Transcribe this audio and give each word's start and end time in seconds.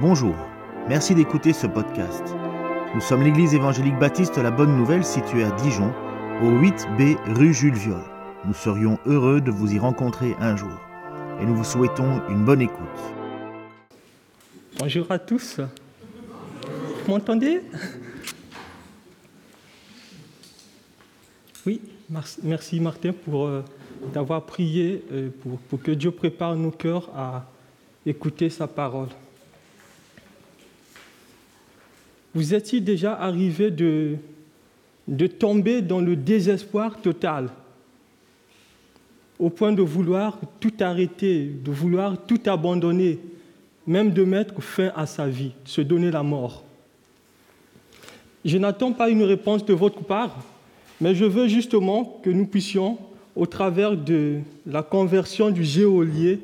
Bonjour, 0.00 0.34
merci 0.88 1.14
d'écouter 1.14 1.52
ce 1.52 1.66
podcast. 1.66 2.22
Nous 2.94 3.02
sommes 3.02 3.22
l'église 3.22 3.52
évangélique 3.52 3.98
baptiste 3.98 4.38
La 4.38 4.50
Bonne 4.50 4.74
Nouvelle 4.74 5.04
située 5.04 5.44
à 5.44 5.50
Dijon, 5.50 5.92
au 6.40 6.52
8B 6.52 7.18
rue 7.36 7.52
Jules 7.52 7.74
Viol. 7.74 8.00
Nous 8.46 8.54
serions 8.54 8.98
heureux 9.04 9.42
de 9.42 9.50
vous 9.50 9.74
y 9.74 9.78
rencontrer 9.78 10.34
un 10.40 10.56
jour 10.56 10.72
et 11.38 11.44
nous 11.44 11.54
vous 11.54 11.64
souhaitons 11.64 12.22
une 12.30 12.46
bonne 12.46 12.62
écoute. 12.62 12.78
Bonjour 14.78 15.04
à 15.10 15.18
tous. 15.18 15.60
Vous 17.04 17.12
m'entendez? 17.12 17.60
Oui, 21.66 21.82
merci 22.42 22.80
Martin 22.80 23.12
pour 23.12 23.48
euh, 23.48 23.62
d'avoir 24.14 24.46
prié 24.46 25.04
euh, 25.12 25.28
pour, 25.42 25.58
pour 25.58 25.82
que 25.82 25.90
Dieu 25.90 26.10
prépare 26.10 26.56
nos 26.56 26.70
cœurs 26.70 27.10
à 27.14 27.44
écouter 28.06 28.48
sa 28.48 28.66
parole. 28.66 29.08
Vous 32.34 32.54
étiez 32.54 32.80
déjà 32.80 33.14
arrivé 33.14 33.70
de, 33.70 34.16
de 35.08 35.26
tomber 35.26 35.82
dans 35.82 36.00
le 36.00 36.14
désespoir 36.14 37.00
total, 37.00 37.48
au 39.38 39.50
point 39.50 39.72
de 39.72 39.82
vouloir 39.82 40.38
tout 40.60 40.72
arrêter, 40.80 41.50
de 41.64 41.70
vouloir 41.70 42.16
tout 42.26 42.40
abandonner, 42.46 43.18
même 43.86 44.12
de 44.12 44.22
mettre 44.24 44.60
fin 44.62 44.92
à 44.94 45.06
sa 45.06 45.26
vie, 45.26 45.52
se 45.64 45.80
donner 45.80 46.10
la 46.10 46.22
mort. 46.22 46.62
Je 48.44 48.58
n'attends 48.58 48.92
pas 48.92 49.10
une 49.10 49.22
réponse 49.22 49.64
de 49.64 49.74
votre 49.74 50.02
part, 50.02 50.36
mais 51.00 51.14
je 51.14 51.24
veux 51.24 51.48
justement 51.48 52.20
que 52.22 52.30
nous 52.30 52.46
puissions, 52.46 52.98
au 53.34 53.46
travers 53.46 53.96
de 53.96 54.40
la 54.66 54.82
conversion 54.82 55.50
du 55.50 55.64
géolier, 55.64 56.40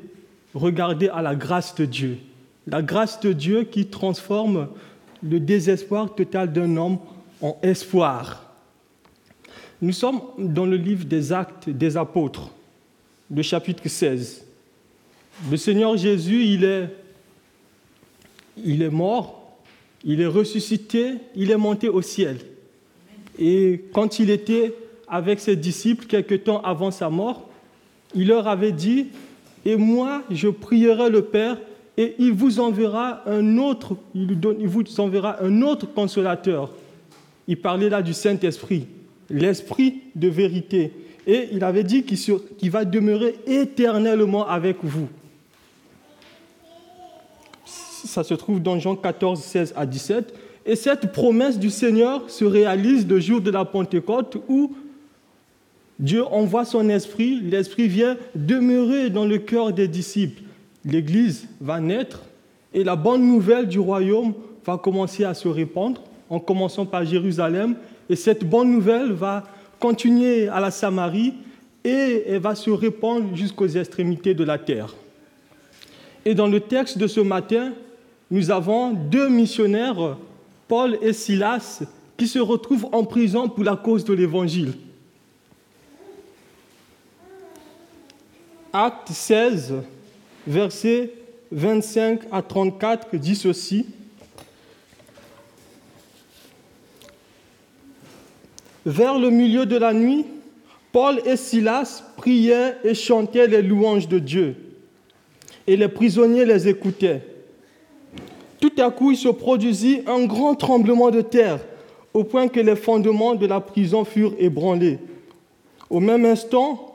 regarder 0.53 1.09
à 1.09 1.21
la 1.21 1.35
grâce 1.35 1.75
de 1.75 1.85
Dieu. 1.85 2.17
La 2.65 2.81
grâce 2.81 3.19
de 3.19 3.31
Dieu 3.33 3.63
qui 3.63 3.85
transforme 3.85 4.67
le 5.23 5.39
désespoir 5.39 6.13
total 6.13 6.51
d'un 6.51 6.75
homme 6.77 6.99
en 7.41 7.57
espoir. 7.61 8.43
Nous 9.81 9.91
sommes 9.91 10.21
dans 10.37 10.65
le 10.65 10.77
livre 10.77 11.05
des 11.05 11.31
actes 11.31 11.69
des 11.69 11.97
apôtres, 11.97 12.49
le 13.33 13.41
chapitre 13.41 13.87
16. 13.87 14.43
Le 15.51 15.57
Seigneur 15.57 15.95
Jésus, 15.97 16.45
il 16.45 16.63
est, 16.63 16.89
il 18.63 18.81
est 18.81 18.89
mort, 18.89 19.55
il 20.03 20.21
est 20.21 20.27
ressuscité, 20.27 21.15
il 21.35 21.51
est 21.51 21.57
monté 21.57 21.89
au 21.89 22.01
ciel. 22.01 22.37
Et 23.37 23.83
quand 23.93 24.17
il 24.17 24.31
était 24.31 24.73
avec 25.07 25.39
ses 25.39 25.55
disciples, 25.55 26.05
quelque 26.05 26.35
temps 26.35 26.61
avant 26.61 26.89
sa 26.89 27.09
mort, 27.09 27.47
il 28.15 28.27
leur 28.27 28.47
avait 28.47 28.71
dit, 28.71 29.07
et 29.63 29.75
moi, 29.75 30.23
je 30.31 30.47
prierai 30.47 31.09
le 31.09 31.23
Père 31.23 31.57
et 31.97 32.15
il 32.19 32.31
vous 32.31 32.59
enverra 32.59 33.23
un 33.25 33.57
autre, 33.57 33.97
il, 34.13 34.67
vous 34.67 34.83
enverra 34.99 35.43
un 35.43 35.63
autre 35.63 35.87
consolateur. 35.91 36.71
Il 37.47 37.57
parlait 37.57 37.89
là 37.89 38.03
du 38.03 38.13
Saint-Esprit, 38.13 38.85
l'Esprit 39.31 40.01
de 40.15 40.27
vérité. 40.27 40.93
Et 41.25 41.49
il 41.51 41.63
avait 41.63 41.83
dit 41.83 42.03
qu'il 42.03 42.71
va 42.71 42.85
demeurer 42.85 43.35
éternellement 43.47 44.47
avec 44.47 44.77
vous. 44.83 45.07
Ça 47.65 48.23
se 48.23 48.35
trouve 48.35 48.61
dans 48.61 48.79
Jean 48.79 48.95
14, 48.95 49.41
16 49.41 49.73
à 49.75 49.85
17. 49.85 50.33
Et 50.67 50.75
cette 50.75 51.11
promesse 51.11 51.57
du 51.57 51.71
Seigneur 51.71 52.29
se 52.29 52.45
réalise 52.45 53.07
le 53.07 53.19
jour 53.19 53.41
de 53.41 53.49
la 53.49 53.65
Pentecôte 53.65 54.37
où 54.47 54.75
Dieu 55.99 56.23
envoie 56.25 56.63
son 56.63 56.89
esprit, 56.89 57.41
l'esprit 57.41 57.87
vient 57.87 58.17
demeurer 58.35 59.09
dans 59.09 59.25
le 59.25 59.39
cœur 59.39 59.73
des 59.73 59.87
disciples 59.87 60.43
l'Église 60.87 61.47
va 61.59 61.79
naître 61.79 62.21
et 62.73 62.83
la 62.83 62.95
bonne 62.95 63.27
nouvelle 63.27 63.67
du 63.67 63.79
royaume 63.79 64.33
va 64.65 64.77
commencer 64.77 65.23
à 65.23 65.33
se 65.33 65.47
répandre, 65.47 66.01
en 66.29 66.39
commençant 66.39 66.85
par 66.85 67.05
Jérusalem. 67.05 67.75
Et 68.09 68.15
cette 68.15 68.47
bonne 68.47 68.71
nouvelle 68.71 69.11
va 69.11 69.43
continuer 69.79 70.47
à 70.47 70.59
la 70.59 70.71
Samarie 70.71 71.33
et 71.83 72.23
elle 72.27 72.39
va 72.39 72.55
se 72.55 72.69
répandre 72.69 73.35
jusqu'aux 73.35 73.67
extrémités 73.67 74.33
de 74.33 74.43
la 74.43 74.57
terre. 74.57 74.95
Et 76.25 76.35
dans 76.35 76.47
le 76.47 76.59
texte 76.59 76.97
de 76.97 77.07
ce 77.07 77.21
matin, 77.21 77.73
nous 78.29 78.51
avons 78.51 78.91
deux 78.91 79.29
missionnaires, 79.29 80.17
Paul 80.67 80.97
et 81.01 81.13
Silas, 81.13 81.83
qui 82.17 82.27
se 82.27 82.39
retrouvent 82.39 82.89
en 82.91 83.05
prison 83.05 83.47
pour 83.47 83.63
la 83.63 83.75
cause 83.75 84.03
de 84.03 84.13
l'Évangile. 84.13 84.73
Acte 88.73 89.09
16, 89.11 89.75
versets 90.47 91.11
25 91.51 92.21
à 92.31 92.41
34 92.41 93.15
dit 93.17 93.35
ceci. 93.35 93.85
Vers 98.85 99.19
le 99.19 99.29
milieu 99.29 99.65
de 99.65 99.75
la 99.75 99.93
nuit, 99.93 100.25
Paul 100.93 101.21
et 101.25 101.35
Silas 101.35 102.03
priaient 102.15 102.75
et 102.83 102.93
chantaient 102.93 103.47
les 103.47 103.61
louanges 103.61 104.07
de 104.07 104.17
Dieu, 104.17 104.55
et 105.67 105.75
les 105.75 105.89
prisonniers 105.89 106.45
les 106.45 106.69
écoutaient. 106.69 107.21
Tout 108.61 108.71
à 108.77 108.89
coup, 108.89 109.11
il 109.11 109.17
se 109.17 109.27
produisit 109.27 110.01
un 110.07 110.25
grand 110.25 110.55
tremblement 110.55 111.11
de 111.11 111.21
terre, 111.21 111.59
au 112.13 112.23
point 112.23 112.47
que 112.47 112.61
les 112.61 112.77
fondements 112.77 113.35
de 113.35 113.45
la 113.45 113.59
prison 113.59 114.05
furent 114.05 114.33
ébranlés. 114.39 114.99
Au 115.89 115.99
même 115.99 116.25
instant, 116.25 116.86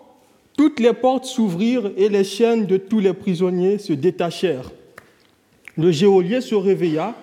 toutes 0.63 0.79
les 0.79 0.93
portes 0.93 1.25
s'ouvrirent 1.25 1.91
et 1.97 2.09
les 2.09 2.23
chaînes 2.23 2.67
de 2.67 2.77
tous 2.77 3.01
les 3.01 3.13
prisonniers 3.13 3.79
se 3.79 3.93
détachèrent. 3.93 4.71
Le 5.77 5.91
geôlier 5.91 6.41
se 6.41 6.55
réveilla 6.55 7.17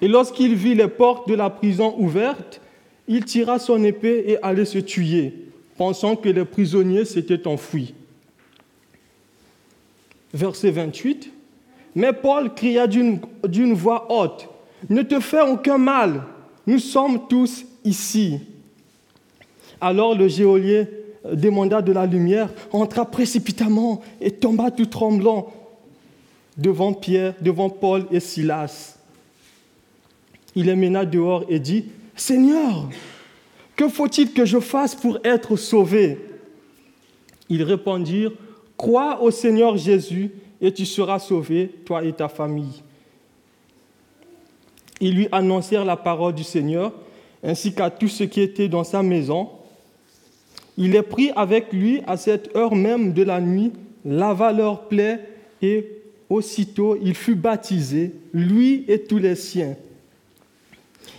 et 0.00 0.06
lorsqu'il 0.06 0.54
vit 0.54 0.76
les 0.76 0.86
portes 0.86 1.28
de 1.28 1.34
la 1.34 1.50
prison 1.50 1.96
ouvertes, 1.98 2.60
il 3.08 3.24
tira 3.24 3.58
son 3.58 3.82
épée 3.82 4.22
et 4.28 4.38
allait 4.40 4.64
se 4.64 4.78
tuer, 4.78 5.34
pensant 5.76 6.14
que 6.14 6.28
les 6.28 6.44
prisonniers 6.44 7.04
s'étaient 7.04 7.48
enfuis. 7.48 7.92
Verset 10.32 10.70
28. 10.70 11.28
Mais 11.96 12.12
Paul 12.12 12.54
cria 12.54 12.86
d'une 12.86 13.74
voix 13.74 14.06
haute, 14.12 14.48
Ne 14.88 15.02
te 15.02 15.18
fais 15.18 15.42
aucun 15.42 15.78
mal, 15.78 16.22
nous 16.68 16.78
sommes 16.78 17.26
tous 17.26 17.64
ici. 17.84 18.38
Alors 19.80 20.16
le 20.16 20.28
geôlier 20.28 20.99
demanda 21.24 21.82
de 21.82 21.92
la 21.92 22.06
lumière, 22.06 22.50
entra 22.72 23.04
précipitamment 23.04 24.00
et 24.20 24.30
tomba 24.30 24.70
tout 24.70 24.86
tremblant 24.86 25.52
devant 26.56 26.92
Pierre, 26.92 27.34
devant 27.40 27.70
Paul 27.70 28.06
et 28.10 28.20
Silas. 28.20 28.96
Il 30.54 30.66
les 30.66 30.76
mena 30.76 31.04
dehors 31.04 31.44
et 31.48 31.58
dit, 31.58 31.86
Seigneur, 32.16 32.88
que 33.76 33.88
faut-il 33.88 34.32
que 34.32 34.44
je 34.44 34.60
fasse 34.60 34.94
pour 34.94 35.18
être 35.24 35.56
sauvé? 35.56 36.18
Ils 37.48 37.62
répondirent, 37.62 38.32
Crois 38.80 39.20
au 39.20 39.30
Seigneur 39.30 39.76
Jésus 39.76 40.30
et 40.58 40.72
tu 40.72 40.86
seras 40.86 41.18
sauvé, 41.18 41.70
toi 41.84 42.02
et 42.02 42.14
ta 42.14 42.30
famille. 42.30 42.82
Ils 45.02 45.14
lui 45.14 45.28
annoncèrent 45.32 45.84
la 45.84 45.96
parole 45.96 46.34
du 46.34 46.44
Seigneur, 46.44 46.90
ainsi 47.42 47.74
qu'à 47.74 47.90
tous 47.90 48.08
ceux 48.08 48.24
qui 48.24 48.40
étaient 48.40 48.68
dans 48.68 48.82
sa 48.82 49.02
maison. 49.02 49.50
Il 50.82 50.96
est 50.96 51.02
pris 51.02 51.30
avec 51.36 51.74
lui 51.74 52.00
à 52.06 52.16
cette 52.16 52.56
heure 52.56 52.74
même 52.74 53.12
de 53.12 53.22
la 53.22 53.38
nuit, 53.38 53.70
lava 54.02 54.50
leurs 54.50 54.88
plaies 54.88 55.20
et 55.60 55.86
aussitôt 56.30 56.96
il 57.02 57.14
fut 57.14 57.34
baptisé, 57.34 58.12
lui 58.32 58.86
et 58.88 59.02
tous 59.02 59.18
les 59.18 59.34
siens. 59.34 59.76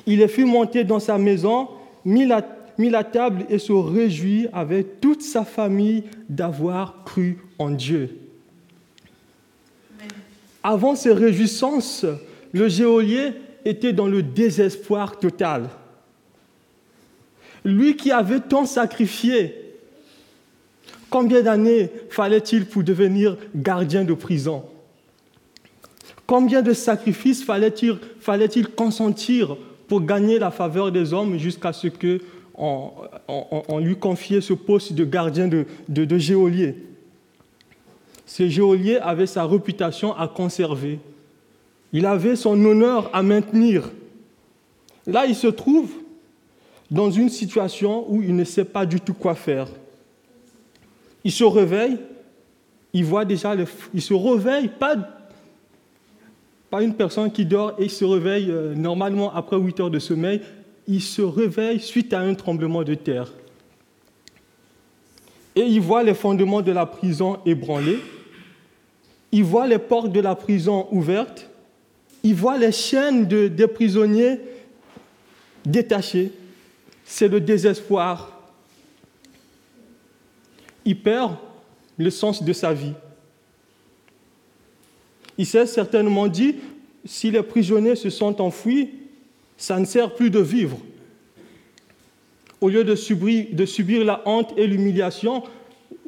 Il 0.08 0.20
est 0.20 0.28
fut 0.28 0.46
monté 0.46 0.84
dans 0.84 1.00
sa 1.00 1.20
maison, 1.20 1.68
mit 2.04 2.26
la, 2.26 2.44
mit 2.80 2.90
la 2.90 3.04
table 3.04 3.46
et 3.50 3.60
se 3.60 3.72
réjouit 3.72 4.48
avec 4.52 5.00
toute 5.00 5.22
sa 5.22 5.46
famille 5.46 6.06
d'avoir 6.28 7.04
cru 7.06 7.38
en 7.60 7.70
Dieu. 7.70 8.18
Avant 10.64 10.96
ces 10.96 11.14
réjouissances, 11.14 12.04
le 12.52 12.68
géolier 12.68 13.34
était 13.64 13.94
dans 13.94 14.07
le 14.07 14.24
désespoir 14.24 15.19
total. 15.19 15.69
Lui 17.63 17.96
qui 17.96 18.12
avait 18.12 18.40
tant 18.40 18.66
sacrifié, 18.66 19.56
combien 21.10 21.42
d'années 21.42 21.92
fallait-il 22.10 22.66
pour 22.66 22.84
devenir 22.84 23.38
gardien 23.56 24.04
de 24.04 24.13
prison? 24.13 24.63
Combien 26.25 26.62
de 26.62 26.74
sacrifices 26.74 27.44
fallait-il 27.44 27.98
fallait 28.19 28.50
consentir 28.75 29.58
pour 29.88 30.02
gagner 30.02 30.40
la 30.40 30.50
faveur 30.50 30.92
des 30.92 31.13
hommes 31.13 31.38
jusqu'à 31.38 31.74
ce 31.74 31.88
qu'on 31.88 32.92
on, 33.28 33.80
lui 33.80 33.98
confiait 33.98 34.40
ce 34.40 34.54
poste 34.54 34.94
de 34.94 35.04
gardien 35.04 35.48
de, 35.50 35.66
de, 35.90 36.06
de 36.06 36.18
géolier 36.18 36.75
Ce 38.25 38.48
géolier 38.48 38.98
avait 38.98 39.28
sa 39.28 39.46
réputation 39.46 40.16
à 40.16 40.28
conserver. 40.30 41.00
Il 41.92 42.06
avait 42.06 42.38
son 42.38 42.64
honneur 42.64 43.10
à 43.14 43.22
maintenir. 43.22 43.92
Là, 45.06 45.25
il 45.25 45.36
se 45.36 45.48
trouve 45.48 45.92
dans 46.92 47.10
une 47.10 47.30
situation 47.30 48.06
où 48.12 48.22
il 48.22 48.36
ne 48.36 48.44
sait 48.44 48.66
pas 48.66 48.86
du 48.86 49.00
tout 49.00 49.14
quoi 49.14 49.34
faire. 49.34 49.70
Il 51.24 51.32
se 51.32 51.46
réveille, 51.46 51.98
il 52.94 53.06
voit 53.06 53.24
déjà, 53.24 53.56
il 53.94 54.02
se 54.02 54.14
réveille 54.14 54.70
pas 54.78 54.98
une 56.82 56.94
personne 56.94 57.32
qui 57.32 57.46
dort 57.46 57.74
et 57.78 57.88
se 57.88 58.04
réveille 58.04 58.52
euh, 58.52 58.76
normalement 58.76 59.34
après 59.34 59.58
8 59.58 59.80
heures 59.80 59.90
de 59.90 60.00
sommeil. 60.00 60.42
Il 60.88 61.02
se 61.02 61.22
réveille 61.22 61.80
suite 61.80 62.14
à 62.14 62.20
un 62.20 62.34
tremblement 62.34 62.84
de 62.84 62.96
terre. 62.96 63.32
Et 65.56 65.62
il 65.62 65.82
voit 65.82 66.04
les 66.04 66.14
fondements 66.14 66.62
de 66.62 66.72
la 66.72 66.86
prison 66.86 67.40
ébranlés. 67.46 68.00
Il 69.32 69.44
voit 69.44 69.68
les 69.68 69.78
portes 69.78 70.12
de 70.12 70.20
la 70.20 70.36
prison 70.36 70.88
ouvertes. 70.92 71.50
Il 72.24 72.36
voit 72.36 72.58
les 72.58 72.72
chaînes 72.72 73.26
des 73.26 73.68
prisonniers 73.68 74.40
détachées. 75.66 76.32
C'est 77.12 77.28
le 77.28 77.42
désespoir. 77.42 78.40
Il 80.86 80.98
perd 80.98 81.36
le 81.98 82.10
sens 82.10 82.42
de 82.42 82.54
sa 82.54 82.74
vie. 82.74 82.94
Il 85.38 85.46
s'est 85.46 85.66
certainement 85.66 86.30
dit, 86.30 86.56
si 87.04 87.30
les 87.30 87.44
prisonniers 87.44 87.98
se 87.98 88.10
sont 88.10 88.42
enfuis, 88.42 88.92
ça 89.58 89.78
ne 89.78 89.84
sert 89.84 90.16
plus 90.16 90.30
de 90.30 90.40
vivre. 90.40 90.78
Au 92.62 92.69
lieu 92.69 92.86
de 92.86 92.96
subir, 92.96 93.48
de 93.52 93.66
subir 93.66 94.06
la 94.06 94.22
honte 94.25 94.54
et 94.56 94.66
l'humiliation, 94.66 95.44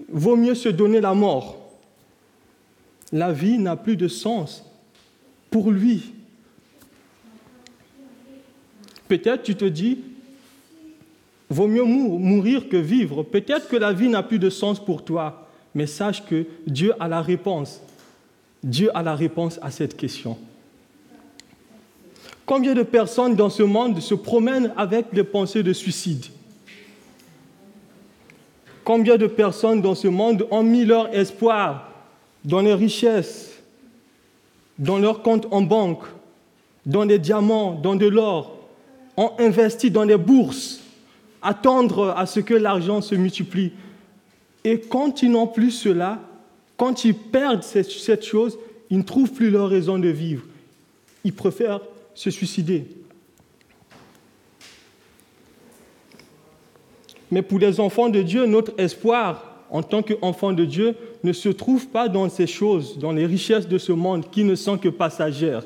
vaut 0.08 0.38
mieux 0.38 0.56
se 0.56 0.70
donner 0.70 1.02
la 1.02 1.14
mort. 1.14 1.70
La 3.12 3.34
vie 3.34 3.58
n'a 3.58 3.76
plus 3.76 3.98
de 3.98 4.08
sens 4.08 4.64
pour 5.52 5.70
lui. 5.70 6.14
Peut-être 9.10 9.44
tu 9.44 9.56
te 9.56 9.66
dis, 9.66 10.00
vaut 11.50 11.68
mieux 11.68 11.84
mourir 11.84 12.70
que 12.70 12.78
vivre. 12.78 13.24
Peut-être 13.24 13.68
que 13.68 13.76
la 13.76 13.94
vie 13.94 14.10
n'a 14.10 14.24
plus 14.24 14.40
de 14.40 14.50
sens 14.50 14.84
pour 14.84 15.04
toi, 15.04 15.48
mais 15.76 15.88
sache 15.88 16.26
que 16.26 16.46
Dieu 16.68 16.94
a 17.00 17.08
la 17.08 17.22
réponse. 17.22 17.82
Dieu 18.64 18.90
a 18.96 19.04
la 19.04 19.16
réponse 19.16 19.60
à 19.62 19.72
cette 19.72 19.98
question. 19.98 20.38
Combien 22.46 22.74
de 22.74 22.84
personnes 22.84 23.36
dans 23.36 23.50
ce 23.50 23.64
monde 23.64 24.00
se 24.00 24.16
promènent 24.16 24.74
avec 24.76 25.14
des 25.14 25.24
pensées 25.24 25.64
de 25.64 25.74
suicide? 25.74 26.26
Combien 28.84 29.16
de 29.18 29.28
personnes 29.28 29.82
dans 29.82 29.96
ce 29.96 30.10
monde 30.10 30.46
ont 30.52 30.64
mis 30.64 30.84
leur 30.84 31.14
espoir 31.16 31.90
dans 32.44 32.60
les 32.60 32.74
richesses, 32.74 33.62
dans 34.78 34.98
leurs 34.98 35.22
comptes 35.22 35.48
en 35.52 35.62
banque, 35.62 36.04
dans 36.86 37.06
des 37.06 37.20
diamants, 37.20 37.74
dans 37.74 37.96
de 37.96 38.08
l'or, 38.08 38.58
ont 39.16 39.32
investi 39.40 39.90
dans 39.90 40.06
des 40.06 40.18
bourses, 40.18 40.83
attendre 41.44 42.14
à 42.18 42.26
ce 42.26 42.40
que 42.40 42.54
l'argent 42.54 43.02
se 43.02 43.16
multiplie. 43.16 43.74
Et 44.64 44.80
quand 44.80 45.22
ils 45.22 45.32
n'ont 45.32 45.48
plus 45.48 45.72
cela, 45.72 46.20
quand 46.78 47.06
ils 47.06 47.14
perdent 47.14 47.64
cette, 47.64 48.24
chose, 48.24 48.58
ils 48.90 48.98
ne 48.98 49.04
trouvent 49.04 49.32
plus 49.32 49.52
leur 49.52 49.70
raison 49.70 50.00
de 50.00 50.08
vivre. 50.08 50.44
Ils 51.24 51.34
préfèrent 51.34 51.82
se 52.16 52.32
suicider. 52.32 52.86
Mais 57.30 57.42
pour 57.42 57.60
les 57.60 57.80
enfants 57.80 58.10
de 58.10 58.22
Dieu, 58.22 58.46
notre 58.46 58.74
espoir 58.78 59.66
en 59.70 59.82
tant 59.82 60.04
qu'enfants 60.04 60.54
de 60.54 60.66
Dieu 60.66 60.96
ne 61.24 61.34
se 61.34 61.50
trouve 61.50 61.88
pas 61.88 62.08
dans 62.08 62.30
ces 62.30 62.48
choses, 62.48 63.00
dans 63.00 63.12
les 63.12 63.26
richesses 63.26 63.68
de 63.68 63.78
ce 63.78 63.92
monde 63.92 64.30
qui 64.30 64.44
ne 64.44 64.56
sont 64.56 64.78
que 64.78 64.90
passagères. 64.90 65.64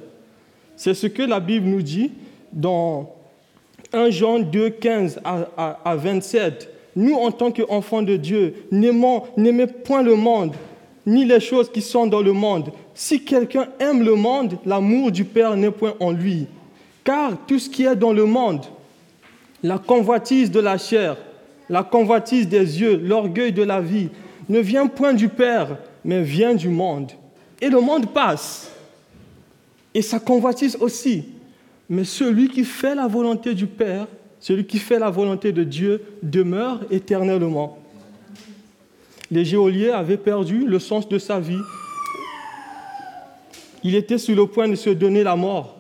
C'est 0.78 0.94
ce 0.94 1.08
que 1.08 1.24
la 1.24 1.40
Bible 1.40 1.68
nous 1.68 1.82
dit 1.82 2.12
dans 2.54 3.17
1 3.94 4.10
Jean 4.10 4.40
2, 4.40 4.70
15 4.70 5.22
à, 5.24 5.96
27. 5.96 6.70
Nous, 6.96 7.16
en 7.16 7.32
tant 7.32 7.52
qu'enfants 7.52 8.02
de 8.02 8.16
Dieu, 8.16 8.56
n'aimons 8.72 9.24
point 9.84 10.02
le 10.02 10.16
monde, 10.16 10.54
ni 11.06 11.26
les 11.26 11.40
choses 11.40 11.72
qui 11.72 11.82
sont 11.82 12.08
dans 12.08 12.22
le 12.22 12.34
monde. 12.34 12.72
Si 12.94 13.24
quelqu'un 13.24 13.68
aime 13.80 14.04
le 14.04 14.16
monde, 14.16 14.58
l'amour 14.66 15.12
du 15.12 15.24
Père 15.24 15.56
n'est 15.56 15.72
point 15.72 15.94
en 16.00 16.12
lui. 16.12 16.48
Car 17.04 17.34
tout 17.48 17.60
ce 17.60 17.70
qui 17.70 17.86
est 17.86 17.96
dans 17.96 18.14
le 18.14 18.26
monde, 18.26 18.66
la 19.64 19.78
convoitise 19.78 20.52
de 20.52 20.60
la 20.60 20.78
chair, 20.78 21.16
la 21.70 21.84
convoitise 21.84 22.48
des 22.48 22.82
yeux, 22.82 22.98
l'orgueil 22.98 23.52
de 23.52 23.64
la 23.64 23.80
vie, 23.80 24.10
ne 24.50 24.60
vient 24.60 24.88
point 24.88 25.14
du 25.14 25.30
Père, 25.30 25.78
mais 26.04 26.24
vient 26.24 26.56
du 26.56 26.70
monde. 26.70 27.12
Et 27.62 27.70
le 27.70 27.80
monde 27.80 28.08
passe. 28.08 28.72
Et 29.94 30.02
sa 30.02 30.20
convoitise 30.20 30.78
aussi. 30.80 31.26
Mais 31.90 32.04
celui 32.04 32.50
qui 32.50 32.64
fait 32.64 32.96
la 32.96 33.08
volonté 33.08 33.54
du 33.54 33.66
Père, 33.66 34.08
celui 34.40 34.66
qui 34.66 34.80
fait 34.80 35.00
la 35.00 35.10
volonté 35.10 35.52
de 35.52 35.64
Dieu, 35.64 36.02
demeure 36.22 36.82
éternellement. 36.92 37.80
Les 39.32 39.46
géoliers 39.46 39.90
avaient 39.90 40.18
perdu 40.18 40.66
le 40.66 40.80
sens 40.80 41.08
de 41.08 41.18
sa 41.18 41.40
vie. 41.40 41.62
Il 43.84 43.96
était 43.96 44.18
sur 44.18 44.36
le 44.36 44.48
point 44.48 44.68
de 44.68 44.76
se 44.76 44.90
donner 44.90 45.24
la 45.24 45.36
mort. 45.36 45.78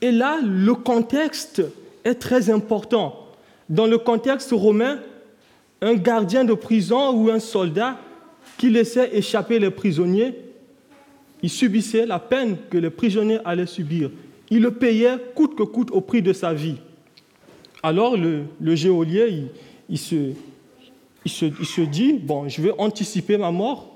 Et 0.00 0.10
là, 0.10 0.38
le 0.42 0.74
contexte 0.74 1.62
est 2.04 2.14
très 2.14 2.50
important. 2.50 3.26
Dans 3.68 3.86
le 3.86 3.98
contexte 3.98 4.52
romain, 4.52 4.98
un 5.80 5.94
gardien 5.94 6.44
de 6.44 6.54
prison 6.54 7.12
ou 7.12 7.30
un 7.30 7.40
soldat 7.40 7.98
qui 8.58 8.70
laissait 8.70 9.16
échapper 9.16 9.58
les 9.58 9.70
prisonniers, 9.70 10.34
il 11.42 11.50
subissait 11.50 12.06
la 12.06 12.18
peine 12.18 12.56
que 12.70 12.78
les 12.78 12.90
prisonniers 12.90 13.38
allaient 13.44 13.66
subir. 13.66 14.10
Il 14.50 14.62
le 14.62 14.72
payait 14.72 15.16
coûte 15.34 15.56
que 15.56 15.62
coûte 15.62 15.90
au 15.90 16.00
prix 16.00 16.22
de 16.22 16.32
sa 16.32 16.54
vie. 16.54 16.76
Alors 17.82 18.16
le, 18.16 18.74
géolier, 18.74 19.44
il 19.88 19.98
se, 19.98 20.32
il 21.24 21.30
se, 21.30 21.80
dit, 21.82 22.14
bon, 22.14 22.48
je 22.48 22.62
vais 22.62 22.72
anticiper 22.78 23.36
ma 23.36 23.50
mort. 23.50 23.92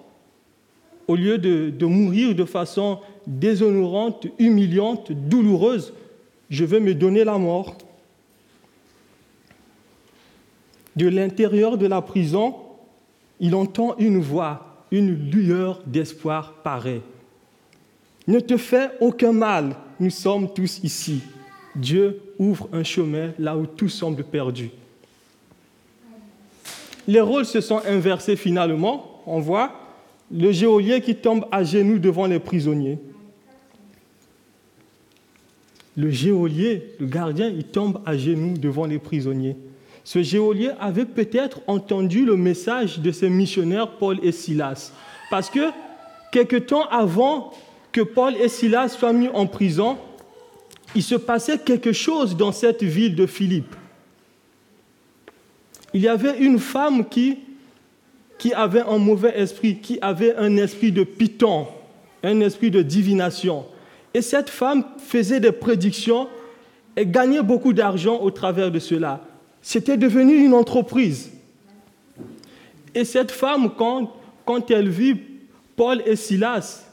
Au 1.08 1.16
lieu 1.16 1.38
de, 1.38 1.70
de 1.70 1.86
mourir 1.86 2.34
de 2.34 2.44
façon 2.44 3.00
déshonorante, 3.26 4.26
humiliante, 4.38 5.10
douloureuse, 5.10 5.92
je 6.50 6.64
vais 6.64 6.80
me 6.80 6.94
donner 6.94 7.24
la 7.24 7.38
mort. 7.38 7.76
De 10.96 11.08
l'intérieur 11.08 11.78
de 11.78 11.86
la 11.86 12.02
prison, 12.02 12.54
il 13.38 13.54
entend 13.54 13.96
une 13.98 14.20
voix, 14.20 14.84
une 14.90 15.30
lueur 15.30 15.82
d'espoir 15.86 16.54
paraît. 16.62 17.00
Ne 18.26 18.38
te 18.38 18.56
fais 18.56 18.90
aucun 19.00 19.32
mal, 19.32 19.76
nous 20.00 20.10
sommes 20.10 20.52
tous 20.52 20.80
ici. 20.82 21.20
Dieu 21.76 22.20
ouvre 22.38 22.68
un 22.72 22.82
chemin 22.82 23.30
là 23.38 23.56
où 23.56 23.66
tout 23.66 23.88
semble 23.88 24.24
perdu 24.24 24.70
les 27.10 27.20
rôles 27.20 27.44
se 27.44 27.60
sont 27.60 27.82
inversés 27.86 28.36
finalement. 28.36 29.22
On 29.26 29.40
voit 29.40 29.72
le 30.30 30.52
géolier 30.52 31.00
qui 31.00 31.16
tombe 31.16 31.44
à 31.50 31.64
genoux 31.64 31.98
devant 31.98 32.26
les 32.26 32.38
prisonniers. 32.38 32.98
Le 35.96 36.08
géolier, 36.10 36.94
le 37.00 37.06
gardien, 37.06 37.48
il 37.48 37.64
tombe 37.64 38.00
à 38.06 38.16
genoux 38.16 38.56
devant 38.56 38.86
les 38.86 39.00
prisonniers. 39.00 39.56
Ce 40.04 40.22
géolier 40.22 40.70
avait 40.78 41.04
peut-être 41.04 41.60
entendu 41.66 42.24
le 42.24 42.36
message 42.36 43.00
de 43.00 43.10
ces 43.10 43.28
missionnaires 43.28 43.96
Paul 43.98 44.18
et 44.22 44.30
Silas. 44.30 44.92
Parce 45.30 45.50
que 45.50 45.70
quelque 46.30 46.56
temps 46.56 46.86
avant 46.90 47.52
que 47.92 48.00
Paul 48.00 48.36
et 48.36 48.48
Silas 48.48 48.90
soient 48.90 49.12
mis 49.12 49.28
en 49.28 49.46
prison, 49.46 49.98
il 50.94 51.02
se 51.02 51.14
passait 51.14 51.58
quelque 51.58 51.92
chose 51.92 52.36
dans 52.36 52.52
cette 52.52 52.82
ville 52.82 53.14
de 53.14 53.26
Philippe 53.26 53.74
il 55.92 56.02
y 56.02 56.08
avait 56.08 56.38
une 56.38 56.58
femme 56.58 57.08
qui, 57.08 57.38
qui 58.38 58.52
avait 58.52 58.82
un 58.82 58.98
mauvais 58.98 59.38
esprit, 59.38 59.78
qui 59.78 59.98
avait 60.00 60.34
un 60.36 60.56
esprit 60.56 60.92
de 60.92 61.04
python, 61.04 61.66
un 62.22 62.40
esprit 62.40 62.70
de 62.70 62.82
divination. 62.82 63.66
Et 64.14 64.22
cette 64.22 64.50
femme 64.50 64.84
faisait 64.98 65.40
des 65.40 65.52
prédictions 65.52 66.28
et 66.96 67.06
gagnait 67.06 67.42
beaucoup 67.42 67.72
d'argent 67.72 68.18
au 68.20 68.30
travers 68.30 68.70
de 68.70 68.78
cela. 68.78 69.20
C'était 69.62 69.96
devenu 69.96 70.36
une 70.36 70.54
entreprise. 70.54 71.32
Et 72.94 73.04
cette 73.04 73.30
femme, 73.30 73.70
quand, 73.76 74.12
quand 74.44 74.70
elle 74.70 74.88
vit 74.88 75.16
Paul 75.76 76.02
et 76.06 76.16
Silas, 76.16 76.86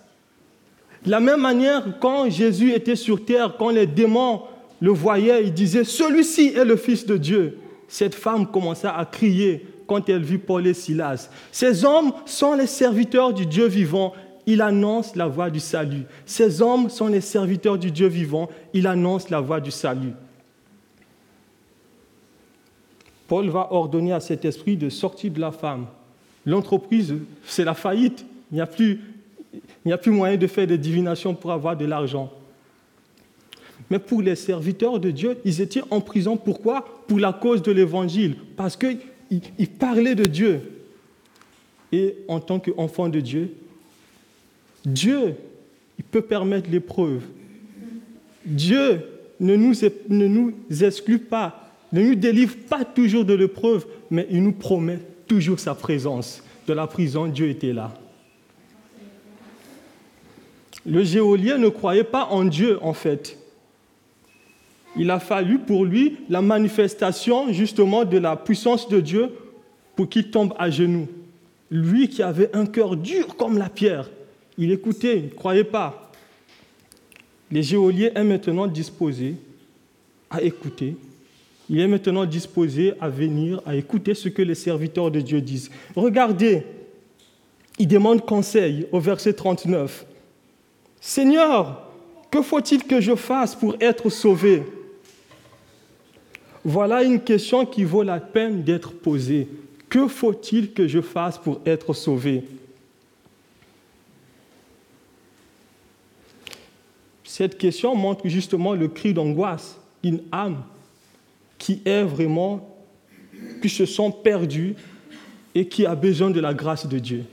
de 1.07 1.11
la 1.11 1.19
même 1.19 1.41
manière, 1.41 1.83
quand 1.99 2.29
Jésus 2.29 2.71
était 2.71 2.95
sur 2.95 3.25
terre, 3.25 3.55
quand 3.57 3.69
les 3.69 3.87
démons 3.87 4.43
le 4.79 4.91
voyaient, 4.91 5.43
ils 5.43 5.53
disaient, 5.53 5.83
celui-ci 5.83 6.53
est 6.55 6.65
le 6.65 6.75
Fils 6.75 7.05
de 7.05 7.17
Dieu 7.17 7.57
cette 7.87 8.15
femme 8.15 8.47
commença 8.47 8.95
à 8.95 9.05
crier 9.05 9.65
quand 9.87 10.09
elle 10.09 10.23
vit 10.23 10.37
Paul 10.37 10.67
et 10.67 10.73
Silas. 10.73 11.29
Ces 11.51 11.85
hommes 11.85 12.11
sont 12.25 12.53
les 12.53 12.67
serviteurs 12.67 13.33
du 13.33 13.45
Dieu 13.45 13.67
vivant. 13.67 14.13
Il 14.45 14.61
annonce 14.61 15.15
la 15.15 15.27
voie 15.27 15.49
du 15.49 15.59
salut. 15.59 16.03
Ces 16.25 16.61
hommes 16.61 16.89
sont 16.89 17.07
les 17.07 17.21
serviteurs 17.21 17.77
du 17.77 17.91
Dieu 17.91 18.07
vivant. 18.07 18.49
Il 18.73 18.87
annonce 18.87 19.29
la 19.29 19.39
voie 19.39 19.59
du 19.59 19.71
salut. 19.71 20.13
Paul 23.27 23.49
va 23.49 23.67
ordonner 23.71 24.13
à 24.13 24.19
cet 24.19 24.45
esprit 24.45 24.77
de 24.77 24.89
sortir 24.89 25.31
de 25.31 25.39
la 25.39 25.51
femme. 25.51 25.87
L'entreprise, 26.45 27.13
c'est 27.45 27.65
la 27.65 27.73
faillite. 27.73 28.25
Il 28.51 28.55
n'y 28.55 28.61
a, 28.61 28.67
plus, 28.67 29.01
il 29.87 29.91
n'y 29.91 29.93
a 29.93 29.97
plus 29.97 30.11
moyen 30.11 30.35
de 30.35 30.47
faire 30.47 30.67
des 30.67 30.77
divinations 30.77 31.33
pour 31.33 31.49
avoir 31.49 31.77
de 31.77 31.85
l'argent. 31.85 32.29
Mais 33.89 33.99
pour 33.99 34.21
les 34.21 34.35
serviteurs 34.35 34.99
de 34.99 35.11
Dieu, 35.11 35.37
ils 35.45 35.61
étaient 35.61 35.81
en 35.89 36.01
prison. 36.01 36.35
Pourquoi? 36.35 36.83
Pour 37.07 37.17
la 37.19 37.31
cause 37.31 37.61
de 37.61 37.71
l'évangile. 37.71 38.35
Parce 38.57 38.75
qu'ils 38.75 39.69
parlaient 39.79 40.13
de 40.13 40.25
Dieu. 40.25 40.59
Et 41.93 42.17
en 42.27 42.41
tant 42.41 42.59
qu'enfants 42.59 43.07
de 43.07 43.21
Dieu, 43.21 43.53
Dieu 44.85 45.35
il 45.97 46.03
peut 46.03 46.21
permettre 46.21 46.69
l'épreuve. 46.69 47.23
Dieu 48.45 49.03
ne 49.39 49.55
nous 49.55 50.83
exclut 50.83 51.19
pas, 51.19 51.71
ne 51.93 52.01
nous 52.01 52.15
délivre 52.15 52.57
pas 52.69 52.83
toujours 52.83 53.23
de 53.23 53.33
l'épreuve, 53.33 53.85
mais 54.11 54.27
il 54.29 54.43
nous 54.43 54.51
promet 54.51 54.99
toujours 55.27 55.61
sa 55.61 55.75
présence. 55.75 56.43
De 56.67 56.73
la 56.73 56.87
prison, 56.87 57.27
Dieu 57.27 57.47
était 57.47 57.71
là. 57.71 57.93
Le 60.87 61.03
géolien 61.03 61.57
ne 61.57 61.67
croyait 61.67 62.05
pas 62.05 62.29
en 62.31 62.45
Dieu, 62.45 62.79
en 62.81 62.93
fait. 62.93 63.37
Il 64.95 65.11
a 65.11 65.19
fallu 65.19 65.59
pour 65.59 65.83
lui 65.83 66.15
la 66.29 66.41
manifestation 66.41 67.51
justement 67.51 68.05
de 68.05 68.17
la 68.17 68.37
puissance 68.37 68.87
de 68.87 69.01
Dieu 69.01 69.29
pour 69.95 70.07
qu'il 70.07 70.31
tombe 70.31 70.53
à 70.57 70.69
genoux. 70.69 71.07
Lui 71.69 72.07
qui 72.07 72.23
avait 72.23 72.55
un 72.55 72.65
cœur 72.65 72.95
dur 72.95 73.35
comme 73.35 73.57
la 73.57 73.67
pierre, 73.67 74.09
il 74.57 74.71
écoutait, 74.71 75.17
il 75.17 75.25
ne 75.25 75.29
croyait 75.29 75.65
pas. 75.65 76.09
Les 77.51 77.63
géoliers 77.63 78.11
est 78.15 78.23
maintenant 78.23 78.65
disposé 78.65 79.35
à 80.29 80.41
écouter. 80.41 80.95
Il 81.69 81.81
est 81.81 81.87
maintenant 81.87 82.25
disposé 82.25 82.93
à 83.01 83.09
venir, 83.09 83.61
à 83.65 83.75
écouter 83.75 84.15
ce 84.15 84.29
que 84.29 84.41
les 84.41 84.55
serviteurs 84.55 85.11
de 85.11 85.19
Dieu 85.19 85.41
disent. 85.41 85.69
Regardez, 85.95 86.63
il 87.77 87.87
demande 87.89 88.25
conseil 88.25 88.87
au 88.93 89.01
verset 89.01 89.33
39. 89.33 90.06
Seigneur, 90.99 91.83
que 92.31 92.41
faut-il 92.41 92.83
que 92.83 92.99
je 92.99 93.15
fasse 93.15 93.55
pour 93.55 93.75
être 93.79 94.09
sauvé? 94.09 94.63
Voilà 96.63 97.03
une 97.03 97.21
question 97.21 97.65
qui 97.65 97.83
vaut 97.83 98.03
la 98.03 98.19
peine 98.19 98.63
d'être 98.63 98.91
posée. 98.91 99.47
Que 99.89 100.07
faut-il 100.07 100.73
que 100.73 100.87
je 100.87 100.99
fasse 101.01 101.37
pour 101.37 101.61
être 101.65 101.93
sauvé? 101.93 102.43
Cette 107.23 107.57
question 107.57 107.95
montre 107.95 108.27
justement 108.27 108.73
le 108.73 108.87
cri 108.87 109.13
d'angoisse 109.13 109.79
d'une 110.03 110.21
âme 110.31 110.63
qui 111.57 111.81
est 111.85 112.03
vraiment, 112.03 112.77
qui 113.61 113.69
se 113.69 113.85
sent 113.85 114.13
perdue 114.23 114.75
et 115.53 115.67
qui 115.67 115.85
a 115.85 115.95
besoin 115.95 116.31
de 116.31 116.39
la 116.39 116.53
grâce 116.53 116.87
de 116.87 116.99
Dieu. 116.99 117.25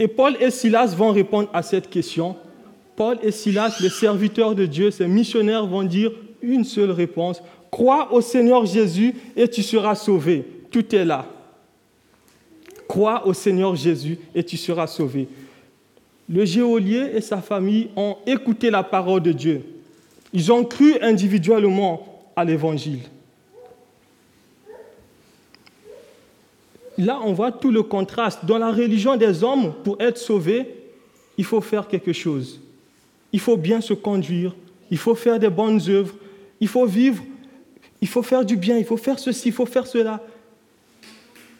Et 0.00 0.08
Paul 0.08 0.36
et 0.40 0.50
Silas 0.50 0.92
vont 0.96 1.12
répondre 1.12 1.48
à 1.52 1.62
cette 1.62 1.88
question. 1.88 2.34
Paul 2.96 3.18
et 3.22 3.30
Silas, 3.30 3.78
les 3.80 3.88
serviteurs 3.88 4.56
de 4.56 4.66
Dieu, 4.66 4.90
ces 4.90 5.06
missionnaires 5.06 5.66
vont 5.66 5.84
dire 5.84 6.10
une 6.42 6.64
seule 6.64 6.90
réponse. 6.90 7.40
Crois 7.70 8.12
au 8.12 8.20
Seigneur 8.20 8.66
Jésus 8.66 9.14
et 9.36 9.46
tu 9.46 9.62
seras 9.62 9.94
sauvé. 9.94 10.44
Tout 10.72 10.92
est 10.92 11.04
là. 11.04 11.26
Crois 12.88 13.24
au 13.28 13.32
Seigneur 13.32 13.76
Jésus 13.76 14.18
et 14.34 14.42
tu 14.42 14.56
seras 14.56 14.88
sauvé 14.88 15.28
le 16.30 16.44
géolier 16.44 17.10
et 17.14 17.20
sa 17.20 17.38
famille 17.38 17.88
ont 17.96 18.16
écouté 18.24 18.70
la 18.70 18.84
parole 18.84 19.20
de 19.20 19.32
Dieu. 19.32 19.62
Ils 20.32 20.52
ont 20.52 20.64
cru 20.64 20.94
individuellement 21.02 22.30
à 22.36 22.44
l'évangile. 22.44 23.00
Là, 27.00 27.18
on 27.24 27.32
voit 27.32 27.50
tout 27.50 27.70
le 27.70 27.82
contraste. 27.82 28.44
Dans 28.44 28.58
la 28.58 28.70
religion 28.70 29.16
des 29.16 29.42
hommes, 29.42 29.72
pour 29.82 29.96
être 30.00 30.18
sauvé, 30.18 30.66
il 31.38 31.44
faut 31.44 31.62
faire 31.62 31.88
quelque 31.88 32.12
chose. 32.12 32.60
Il 33.32 33.40
faut 33.40 33.56
bien 33.56 33.80
se 33.80 33.94
conduire, 33.94 34.54
il 34.90 34.98
faut 34.98 35.14
faire 35.14 35.38
des 35.38 35.48
bonnes 35.48 35.80
œuvres, 35.88 36.14
il 36.60 36.68
faut 36.68 36.84
vivre, 36.84 37.22
il 38.02 38.08
faut 38.08 38.22
faire 38.22 38.44
du 38.44 38.56
bien, 38.56 38.76
il 38.76 38.84
faut 38.84 38.98
faire 38.98 39.18
ceci, 39.18 39.48
il 39.48 39.54
faut 39.54 39.64
faire 39.64 39.86
cela. 39.86 40.20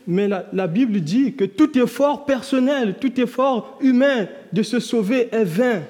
Mais 0.06 0.28
la, 0.28 0.66
Bible 0.66 1.00
dit 1.00 1.34
que 1.34 1.44
tout 1.44 1.78
effort 1.78 2.26
personnel, 2.26 2.96
tout 3.00 3.18
effort 3.18 3.78
humain 3.80 4.28
de 4.52 4.62
se 4.62 4.78
sauver 4.78 5.28
est 5.32 5.44
vain. 5.44 5.82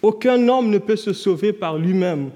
Aucun 0.00 0.48
homme 0.48 0.70
ne 0.70 0.78
peut 0.78 0.96
se 0.96 1.12
sauver 1.12 1.52
par 1.52 1.76
lui-même, 1.76 2.30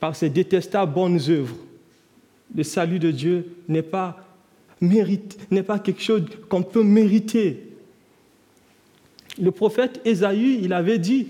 par 0.00 0.16
ses 0.16 0.30
détestables 0.30 0.92
bonnes 0.92 1.20
œuvres. 1.28 1.56
Le 2.54 2.62
salut 2.62 2.98
de 2.98 3.10
Dieu 3.10 3.56
n'est 3.68 3.82
pas, 3.82 4.16
mérite, 4.80 5.38
n'est 5.50 5.62
pas 5.62 5.78
quelque 5.78 6.02
chose 6.02 6.24
qu'on 6.48 6.62
peut 6.62 6.82
mériter. 6.82 7.64
Le 9.40 9.50
prophète 9.50 10.00
Ésaïe, 10.04 10.60
il 10.62 10.72
avait 10.72 10.98
dit 10.98 11.28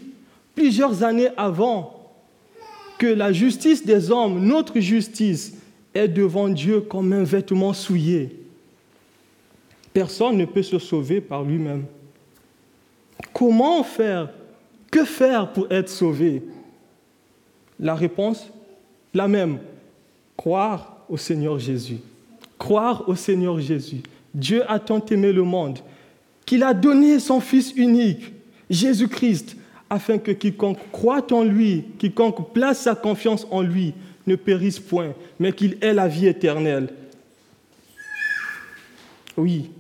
plusieurs 0.55 1.03
années 1.03 1.29
avant 1.37 2.13
que 2.99 3.07
la 3.07 3.33
justice 3.33 3.85
des 3.85 4.11
hommes, 4.11 4.45
notre 4.45 4.81
justice, 4.81 5.57
est 5.95 6.09
devant 6.09 6.49
Dieu 6.49 6.81
comme 6.81 7.13
un 7.13 7.25
vêtement 7.25 7.73
souillé. 7.73 8.37
Personne 9.93 10.37
ne 10.37 10.45
peut 10.45 10.63
se 10.63 10.79
sauver 10.79 11.21
par 11.21 11.43
lui-même. 11.43 11.85
Comment 13.33 13.83
faire? 13.83 14.31
Que 14.91 15.05
faire 15.05 15.53
pour 15.53 15.71
être 15.71 15.89
sauvé? 15.89 16.43
La 17.79 17.95
réponse, 17.95 18.51
la 19.15 19.29
même. 19.29 19.59
Croire 20.37 20.98
au 21.09 21.17
Seigneur 21.17 21.59
Jésus. 21.59 21.99
Croire 22.59 23.09
au 23.09 23.15
Seigneur 23.15 23.61
Jésus. 23.61 24.03
Dieu 24.35 24.63
a 24.71 24.79
tant 24.79 25.05
aimé 25.07 25.33
le 25.33 25.43
monde 25.43 25.79
qu'il 26.45 26.63
a 26.63 26.73
donné 26.73 27.19
son 27.19 27.41
Fils 27.41 27.75
unique, 27.77 28.33
Jésus-Christ, 28.71 29.57
afin 29.91 30.17
que 30.17 30.31
quiconque 30.31 30.79
croit 30.93 31.31
en 31.33 31.45
lui, 31.45 31.85
quiconque 31.99 32.55
place 32.55 32.81
sa 32.81 32.95
confiance 32.95 33.47
en 33.51 33.61
lui, 33.61 33.93
ne 34.27 34.35
périsse 34.35 34.79
point, 34.79 35.13
mais 35.39 35.53
qu'il 35.53 35.77
ait 35.83 35.93
la 35.93 36.09
vie 36.09 36.27
éternelle. 36.27 36.89
Oui, 39.37 39.71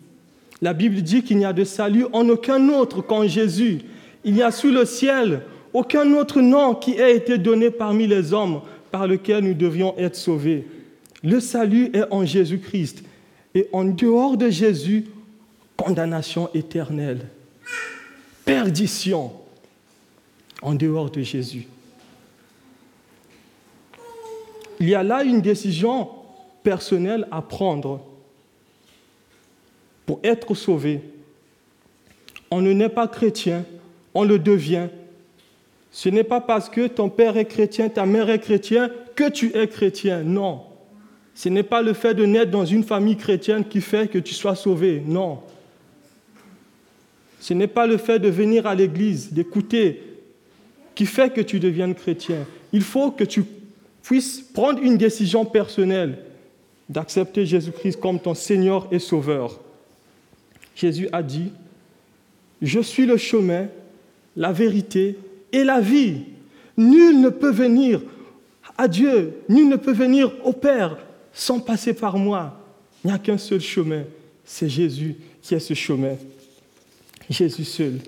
la 0.60 0.74
Bible 0.74 1.00
dit 1.00 1.22
qu'il 1.22 1.38
n'y 1.38 1.44
a 1.44 1.52
de 1.52 1.64
salut 1.64 2.06
en 2.12 2.28
aucun 2.28 2.68
autre 2.68 3.00
qu'en 3.00 3.26
Jésus. 3.26 3.80
Il 4.24 4.34
n'y 4.34 4.42
a 4.42 4.50
sous 4.50 4.70
le 4.70 4.84
ciel 4.84 5.42
aucun 5.72 6.12
autre 6.14 6.40
nom 6.40 6.74
qui 6.74 6.92
ait 6.92 7.16
été 7.16 7.38
donné 7.38 7.70
parmi 7.70 8.06
les 8.06 8.32
hommes 8.32 8.60
par 8.90 9.06
lequel 9.06 9.44
nous 9.44 9.54
devions 9.54 9.94
être 9.98 10.16
sauvés. 10.16 10.66
Le 11.22 11.40
salut 11.40 11.90
est 11.92 12.04
en 12.10 12.24
Jésus-Christ. 12.24 13.02
Et 13.54 13.68
en 13.72 13.84
dehors 13.84 14.36
de 14.36 14.50
Jésus, 14.50 15.06
condamnation 15.76 16.50
éternelle, 16.54 17.26
perdition 18.44 19.32
en 20.62 20.74
dehors 20.74 21.10
de 21.10 21.22
Jésus. 21.22 21.66
Il 24.80 24.88
y 24.88 24.94
a 24.94 25.02
là 25.02 25.24
une 25.24 25.40
décision 25.40 26.08
personnelle 26.62 27.26
à 27.30 27.42
prendre 27.42 28.00
pour 30.06 30.20
être 30.22 30.54
sauvé. 30.54 31.00
On 32.50 32.60
ne 32.60 32.72
naît 32.72 32.88
pas 32.88 33.08
chrétien, 33.08 33.64
on 34.14 34.24
le 34.24 34.38
devient. 34.38 34.88
Ce 35.90 36.08
n'est 36.08 36.24
pas 36.24 36.40
parce 36.40 36.68
que 36.68 36.86
ton 36.86 37.08
père 37.08 37.36
est 37.36 37.46
chrétien, 37.46 37.88
ta 37.88 38.06
mère 38.06 38.30
est 38.30 38.38
chrétienne, 38.38 38.90
que 39.16 39.28
tu 39.28 39.56
es 39.56 39.66
chrétien. 39.68 40.22
Non. 40.22 40.67
Ce 41.38 41.48
n'est 41.48 41.62
pas 41.62 41.82
le 41.82 41.92
fait 41.92 42.14
de 42.14 42.26
naître 42.26 42.50
dans 42.50 42.64
une 42.64 42.82
famille 42.82 43.16
chrétienne 43.16 43.64
qui 43.64 43.80
fait 43.80 44.10
que 44.10 44.18
tu 44.18 44.34
sois 44.34 44.56
sauvé. 44.56 45.00
Non. 45.06 45.38
Ce 47.38 47.54
n'est 47.54 47.68
pas 47.68 47.86
le 47.86 47.96
fait 47.96 48.18
de 48.18 48.28
venir 48.28 48.66
à 48.66 48.74
l'église, 48.74 49.32
d'écouter, 49.32 50.02
qui 50.96 51.06
fait 51.06 51.32
que 51.32 51.40
tu 51.40 51.60
deviennes 51.60 51.94
chrétien. 51.94 52.44
Il 52.72 52.82
faut 52.82 53.12
que 53.12 53.22
tu 53.22 53.44
puisse 54.02 54.40
prendre 54.40 54.82
une 54.82 54.96
décision 54.96 55.44
personnelle 55.44 56.18
d'accepter 56.88 57.46
Jésus-Christ 57.46 58.00
comme 58.00 58.18
ton 58.18 58.34
Seigneur 58.34 58.88
et 58.90 58.98
Sauveur. 58.98 59.60
Jésus 60.74 61.08
a 61.12 61.22
dit, 61.22 61.52
je 62.60 62.80
suis 62.80 63.06
le 63.06 63.16
chemin, 63.16 63.68
la 64.34 64.50
vérité 64.50 65.16
et 65.52 65.62
la 65.62 65.80
vie. 65.80 66.22
Nul 66.76 67.20
ne 67.20 67.28
peut 67.28 67.52
venir 67.52 68.00
à 68.76 68.88
Dieu, 68.88 69.34
nul 69.48 69.68
ne 69.68 69.76
peut 69.76 69.92
venir 69.92 70.32
au 70.42 70.52
Père 70.52 70.96
sans 71.38 71.60
passer 71.60 71.94
par 71.94 72.18
moi. 72.18 72.52
Il 73.04 73.08
n'y 73.08 73.12
a 73.12 73.18
qu'un 73.18 73.38
seul 73.38 73.60
chemin, 73.60 74.02
c'est 74.44 74.68
Jésus 74.68 75.14
qui 75.40 75.54
est 75.54 75.60
ce 75.60 75.72
chemin. 75.72 76.16
Jésus 77.30 77.64
seul. 77.64 78.00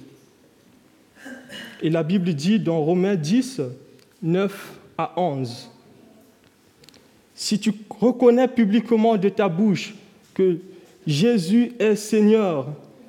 Et 1.80 1.90
la 1.90 2.02
Bible 2.02 2.34
dit 2.34 2.58
dans 2.58 2.80
Romains 2.80 3.14
10, 3.14 3.60
9 4.20 4.72
à 4.98 5.12
11, 5.16 5.70
si 7.36 7.60
tu 7.60 7.72
reconnais 7.88 8.48
publiquement 8.48 9.16
de 9.16 9.28
ta 9.28 9.48
bouche 9.48 9.94
que 10.34 10.58
Jésus 11.06 11.72
est 11.78 11.94
Seigneur, 11.94 12.66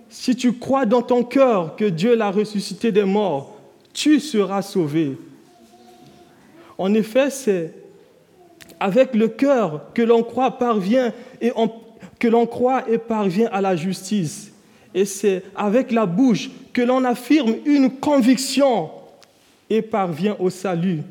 si 0.08 0.36
tu 0.36 0.54
crois 0.54 0.86
dans 0.86 1.02
ton 1.02 1.24
cœur 1.24 1.76
que 1.76 1.86
Dieu 1.86 2.16
l'a 2.16 2.30
ressuscité 2.30 2.92
des 2.92 3.06
morts, 3.06 3.60
tu 3.92 4.20
seras 4.20 4.62
sauvé. 4.62 5.18
En 6.78 6.94
effet, 6.94 7.32
c'est 7.32 7.81
avec 8.82 9.14
le 9.14 9.28
cœur 9.28 9.94
que 9.94 10.02
l'on 10.02 10.24
croit 10.24 10.58
parvient 10.58 11.14
et 11.40 11.52
l'on 12.24 12.48
croit 12.48 12.90
et 12.90 12.98
parvient 12.98 13.48
à 13.52 13.62
la 13.62 13.76
justice. 13.76 14.52
Et 14.96 15.06
c'est 15.06 15.44
avec 15.56 15.92
la 15.92 16.08
bouche 16.08 16.50
que 16.74 16.82
l'on 16.82 17.06
affirme 17.06 17.56
une 17.66 17.92
conviction 17.92 18.90
et 19.70 19.84
parvient 19.84 20.36
au 20.40 20.50
salut. 20.50 21.04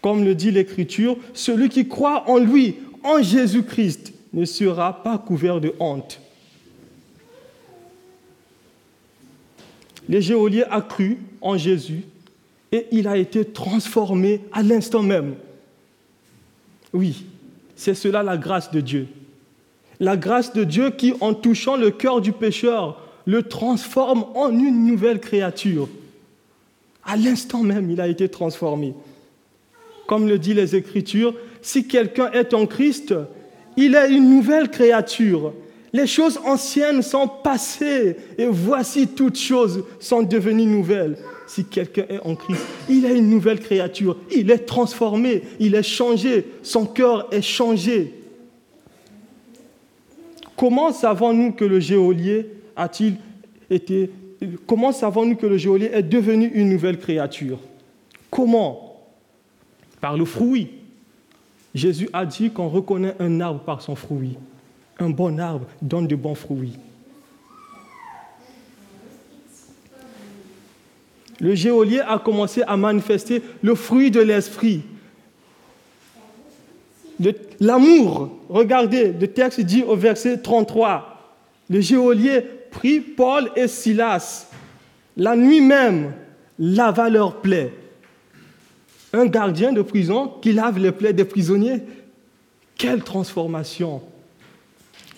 Comme 0.00 0.24
le 0.24 0.36
dit 0.36 0.52
l'Écriture, 0.52 1.16
celui 1.34 1.68
qui 1.68 1.88
croit 1.88 2.30
en 2.30 2.38
lui, 2.38 2.76
en 3.02 3.20
Jésus-Christ, 3.20 4.12
ne 4.32 4.44
sera 4.44 5.02
pas 5.02 5.18
couvert 5.18 5.60
de 5.60 5.74
honte. 5.80 6.20
Le 10.08 10.20
geôlier 10.20 10.62
a 10.70 10.80
cru 10.80 11.18
en 11.40 11.58
Jésus 11.58 12.04
et 12.70 12.86
il 12.92 13.08
a 13.08 13.16
été 13.16 13.44
transformé 13.44 14.42
à 14.52 14.62
l'instant 14.62 15.02
même. 15.02 15.34
Oui, 16.92 17.24
c'est 17.76 17.94
cela 17.94 18.22
la 18.22 18.36
grâce 18.36 18.70
de 18.70 18.80
Dieu. 18.80 19.06
La 20.00 20.16
grâce 20.16 20.52
de 20.52 20.64
Dieu 20.64 20.90
qui, 20.90 21.14
en 21.20 21.34
touchant 21.34 21.76
le 21.76 21.90
cœur 21.90 22.20
du 22.20 22.32
pécheur, 22.32 23.00
le 23.26 23.42
transforme 23.42 24.24
en 24.34 24.50
une 24.50 24.86
nouvelle 24.86 25.20
créature. 25.20 25.88
À 27.04 27.16
l'instant 27.16 27.62
même, 27.62 27.90
il 27.90 28.00
a 28.00 28.08
été 28.08 28.28
transformé. 28.28 28.94
Comme 30.06 30.28
le 30.28 30.38
dit 30.38 30.54
les 30.54 30.74
Écritures, 30.74 31.34
si 31.62 31.86
quelqu'un 31.86 32.30
est 32.32 32.54
en 32.54 32.66
Christ, 32.66 33.14
il 33.76 33.94
est 33.94 34.10
une 34.10 34.30
nouvelle 34.30 34.68
créature. 34.68 35.52
Les 35.92 36.06
choses 36.06 36.38
anciennes 36.44 37.02
sont 37.02 37.28
passées 37.28 38.16
et 38.38 38.46
voici 38.46 39.08
toutes 39.08 39.38
choses 39.38 39.84
sont 39.98 40.22
devenues 40.22 40.66
nouvelles. 40.66 41.18
Si 41.50 41.64
quelqu'un 41.64 42.04
est 42.08 42.20
en 42.20 42.36
Christ, 42.36 42.64
il 42.88 43.04
est 43.04 43.18
une 43.18 43.28
nouvelle 43.28 43.58
créature. 43.58 44.16
Il 44.30 44.52
est 44.52 44.66
transformé, 44.66 45.42
il 45.58 45.74
est 45.74 45.82
changé, 45.82 46.46
son 46.62 46.86
cœur 46.86 47.26
est 47.32 47.42
changé. 47.42 48.14
Comment 50.54 50.92
savons-nous 50.92 51.50
que 51.50 51.64
le 51.64 51.80
géolier 51.80 52.46
a-t-il 52.76 53.16
été 53.68 54.10
comment 54.64 54.92
savons-nous 54.92 55.34
que 55.34 55.46
le 55.46 55.58
geôlier 55.58 55.90
est 55.92 56.04
devenu 56.04 56.46
une 56.54 56.70
nouvelle 56.70 57.00
créature? 57.00 57.58
Comment? 58.30 59.00
Par 60.00 60.16
le 60.16 60.24
fruit. 60.24 60.68
Jésus 61.74 62.08
a 62.12 62.26
dit 62.26 62.50
qu'on 62.50 62.68
reconnaît 62.68 63.16
un 63.18 63.40
arbre 63.40 63.64
par 63.64 63.82
son 63.82 63.96
fruit. 63.96 64.38
Un 65.00 65.10
bon 65.10 65.40
arbre 65.40 65.66
donne 65.82 66.06
de 66.06 66.14
bons 66.14 66.36
fruits. 66.36 66.78
Le 71.40 71.54
géolier 71.54 72.00
a 72.00 72.18
commencé 72.18 72.62
à 72.62 72.76
manifester 72.76 73.42
le 73.62 73.74
fruit 73.74 74.10
de 74.10 74.20
l'esprit. 74.20 74.82
L'amour, 77.60 78.30
regardez, 78.48 79.12
le 79.12 79.26
texte 79.26 79.60
dit 79.60 79.82
au 79.82 79.96
verset 79.96 80.38
33, 80.38 81.34
le 81.68 81.80
géolier 81.80 82.42
prit 82.70 83.00
Paul 83.00 83.50
et 83.56 83.68
Silas 83.68 84.46
la 85.16 85.36
nuit 85.36 85.60
même, 85.60 86.14
lava 86.58 87.10
leurs 87.10 87.40
plaies. 87.40 87.74
Un 89.12 89.26
gardien 89.26 89.72
de 89.72 89.82
prison 89.82 90.28
qui 90.40 90.52
lave 90.52 90.78
les 90.78 90.92
plaies 90.92 91.12
des 91.12 91.24
prisonniers. 91.24 91.82
Quelle 92.78 93.02
transformation 93.02 94.02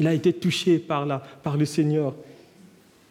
Il 0.00 0.06
a 0.08 0.14
été 0.14 0.32
touché 0.32 0.78
par, 0.78 1.06
la, 1.06 1.18
par 1.18 1.56
le 1.56 1.66
Seigneur. 1.66 2.14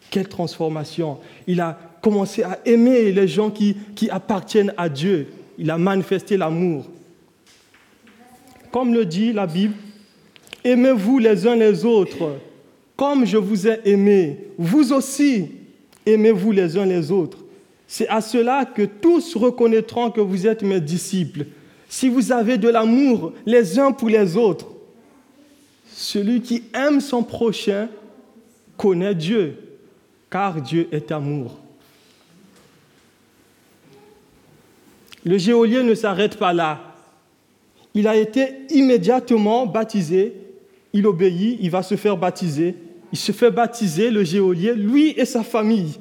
Quelle 0.10 0.28
transformation 0.28 1.20
Il 1.48 1.62
a 1.62 1.80
commencé 2.02 2.44
à 2.44 2.60
aimer 2.66 3.12
les 3.12 3.28
gens 3.28 3.50
qui, 3.50 3.76
qui 3.96 4.10
appartiennent 4.10 4.74
à 4.78 4.90
Dieu. 4.90 5.28
Il 5.58 5.70
a 5.70 5.78
manifesté 5.78 6.38
l'amour. 6.38 6.86
Comme 8.72 8.94
le 8.94 9.06
dit 9.06 9.34
la 9.34 9.48
Bible, 9.48 9.76
aimez-vous 10.64 11.20
les 11.20 11.46
uns 11.46 11.56
les 11.56 11.86
autres 11.86 12.40
comme 13.02 13.26
je 13.26 13.38
vous 13.38 13.68
ai 13.68 13.80
aimé, 13.86 14.38
vous 14.60 14.94
aussi 14.94 15.48
aimez-vous 16.06 16.52
les 16.52 16.78
uns 16.78 16.86
les 16.86 17.12
autres. 17.12 17.40
C'est 17.88 18.08
à 18.08 18.22
cela 18.22 18.64
que 18.64 18.84
tous 18.84 19.36
reconnaîtront 19.36 20.12
que 20.12 20.22
vous 20.22 20.46
êtes 20.46 20.62
mes 20.62 20.80
disciples, 20.80 21.48
si 21.90 22.10
vous 22.10 22.32
avez 22.32 22.60
de 22.60 22.70
l'amour 22.70 23.34
les 23.48 23.80
uns 23.80 23.92
pour 23.92 24.08
les 24.08 24.38
autres. 24.38 24.68
Celui 25.92 26.42
qui 26.42 26.62
aime 26.76 27.02
son 27.02 27.24
prochain 27.24 27.90
connaît 28.78 29.16
Dieu, 29.16 29.58
car 30.30 30.62
Dieu 30.62 30.88
est 30.92 31.12
amour. 31.12 31.58
Le 35.24 35.38
géolier 35.38 35.84
ne 35.84 35.94
s'arrête 35.96 36.38
pas 36.38 36.54
là. 36.54 36.82
Il 37.94 38.08
a 38.08 38.16
été 38.16 38.48
immédiatement 38.70 39.66
baptisé, 39.66 40.34
il 40.94 41.06
obéit, 41.06 41.58
il 41.62 41.70
va 41.70 41.84
se 41.84 41.96
faire 41.96 42.18
baptiser 42.18 42.76
il 43.12 43.18
se 43.18 43.32
fait 43.32 43.52
baptiser, 43.52 44.10
le 44.10 44.24
géolier, 44.24 44.74
lui 44.74 45.10
et 45.10 45.26
sa 45.26 45.44
famille. 45.44 46.00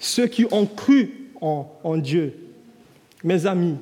Ceux 0.00 0.26
qui 0.26 0.46
ont 0.50 0.66
cru 0.66 1.30
en, 1.40 1.70
en 1.84 1.96
Dieu. 1.96 2.34
Mes 3.22 3.46
amis, 3.46 3.76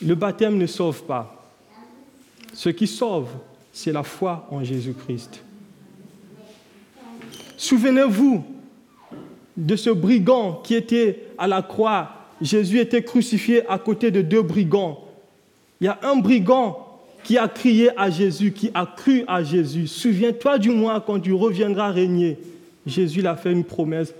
le 0.00 0.14
baptême 0.14 0.56
ne 0.56 0.66
sauve 0.66 1.04
pas. 1.04 1.50
Ce 2.52 2.68
qui 2.68 2.86
sauve, 2.86 3.28
c'est 3.72 3.92
la 3.92 4.02
foi 4.02 4.46
en 4.50 4.62
Jésus-Christ. 4.62 5.42
Souvenez-vous 7.56 8.44
de 9.56 9.76
ce 9.76 9.90
brigand 9.90 10.60
qui 10.64 10.74
était 10.74 11.24
à 11.38 11.46
la 11.46 11.62
croix. 11.62 12.10
Jésus 12.40 12.78
était 12.78 13.02
crucifié 13.02 13.68
à 13.68 13.78
côté 13.78 14.10
de 14.10 14.22
deux 14.22 14.42
brigands. 14.42 15.04
Il 15.80 15.84
y 15.84 15.88
a 15.88 15.98
un 16.02 16.16
brigand 16.16 16.88
qui 17.22 17.38
a 17.38 17.48
crié 17.48 17.90
à 17.96 18.10
Jésus, 18.10 18.52
qui 18.52 18.70
a 18.74 18.86
cru 18.86 19.24
à 19.26 19.42
Jésus. 19.42 19.86
Souviens-toi 19.86 20.58
du 20.58 20.70
mois 20.70 21.00
quand 21.00 21.20
tu 21.20 21.32
reviendras 21.32 21.90
régner. 21.90 22.38
Jésus 22.86 23.22
l'a 23.22 23.36
fait 23.36 23.52
une 23.52 23.64
promesse. 23.64 24.12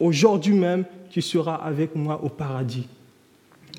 Aujourd'hui 0.00 0.54
même, 0.54 0.84
tu 1.10 1.22
seras 1.22 1.54
avec 1.54 1.94
moi 1.94 2.20
au 2.22 2.28
paradis. 2.28 2.86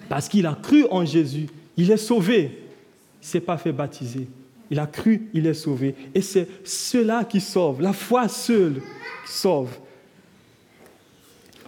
Parce 0.10 0.30
qu'il 0.30 0.46
a 0.46 0.58
cru 0.62 0.86
en 0.90 1.06
Jésus, 1.06 1.48
il 1.76 1.92
est 1.92 1.98
sauvé. 1.98 2.40
Il 2.40 3.26
ne 3.26 3.28
s'est 3.28 3.40
pas 3.42 3.58
fait 3.58 3.72
baptiser. 3.72 4.28
Il 4.70 4.80
a 4.80 4.88
cru, 4.88 5.30
il 5.34 5.46
est 5.48 5.54
sauvé. 5.54 5.96
Et 6.14 6.22
c'est 6.22 6.48
cela 6.64 7.24
qui 7.24 7.40
sauve, 7.40 7.82
la 7.82 7.94
foi 7.94 8.28
seule 8.28 8.82
qui 9.26 9.32
sauve. 9.32 9.78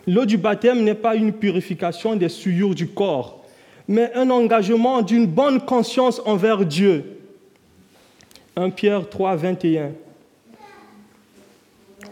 L'eau 0.10 0.26
du 0.26 0.38
baptême 0.38 0.84
n'est 0.84 0.96
pas 0.96 1.16
une 1.16 1.32
purification 1.32 2.16
des 2.16 2.30
souillures 2.30 2.76
du 2.76 2.88
corps 2.88 3.40
mais 3.90 4.14
un 4.14 4.30
engagement 4.30 5.02
d'une 5.02 5.26
bonne 5.26 5.60
conscience 5.60 6.22
envers 6.24 6.64
Dieu. 6.64 7.18
1 8.56 8.70
Pierre 8.70 9.10
3, 9.10 9.36
21. 9.36 9.94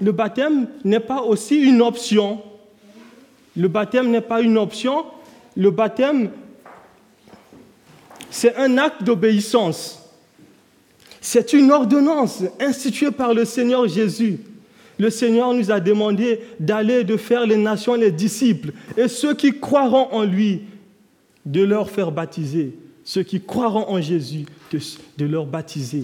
Le 0.01 0.11
baptême 0.11 0.67
n'est 0.83 0.99
pas 0.99 1.21
aussi 1.21 1.55
une 1.55 1.83
option. 1.83 2.41
Le 3.55 3.67
baptême 3.67 4.09
n'est 4.09 4.21
pas 4.21 4.41
une 4.41 4.57
option. 4.57 5.05
Le 5.55 5.69
baptême, 5.69 6.31
c'est 8.31 8.55
un 8.55 8.79
acte 8.79 9.03
d'obéissance. 9.03 10.03
C'est 11.21 11.53
une 11.53 11.71
ordonnance 11.71 12.41
instituée 12.59 13.11
par 13.11 13.35
le 13.35 13.45
Seigneur 13.45 13.87
Jésus. 13.87 14.39
Le 14.99 15.09
Seigneur 15.09 15.53
nous 15.53 15.71
a 15.71 15.79
demandé 15.79 16.39
d'aller 16.59 17.03
de 17.03 17.17
faire 17.17 17.45
les 17.45 17.57
nations 17.57 17.95
les 17.95 18.11
disciples. 18.11 18.71
Et 18.97 19.07
ceux 19.07 19.33
qui 19.33 19.59
croiront 19.59 20.07
en 20.11 20.23
lui 20.23 20.61
de 21.45 21.63
leur 21.63 21.89
faire 21.89 22.11
baptiser. 22.11 22.77
Ceux 23.03 23.23
qui 23.23 23.41
croiront 23.41 23.89
en 23.89 24.01
Jésus, 24.01 24.45
de, 25.17 25.25
leur 25.25 25.45
baptiser. 25.45 26.03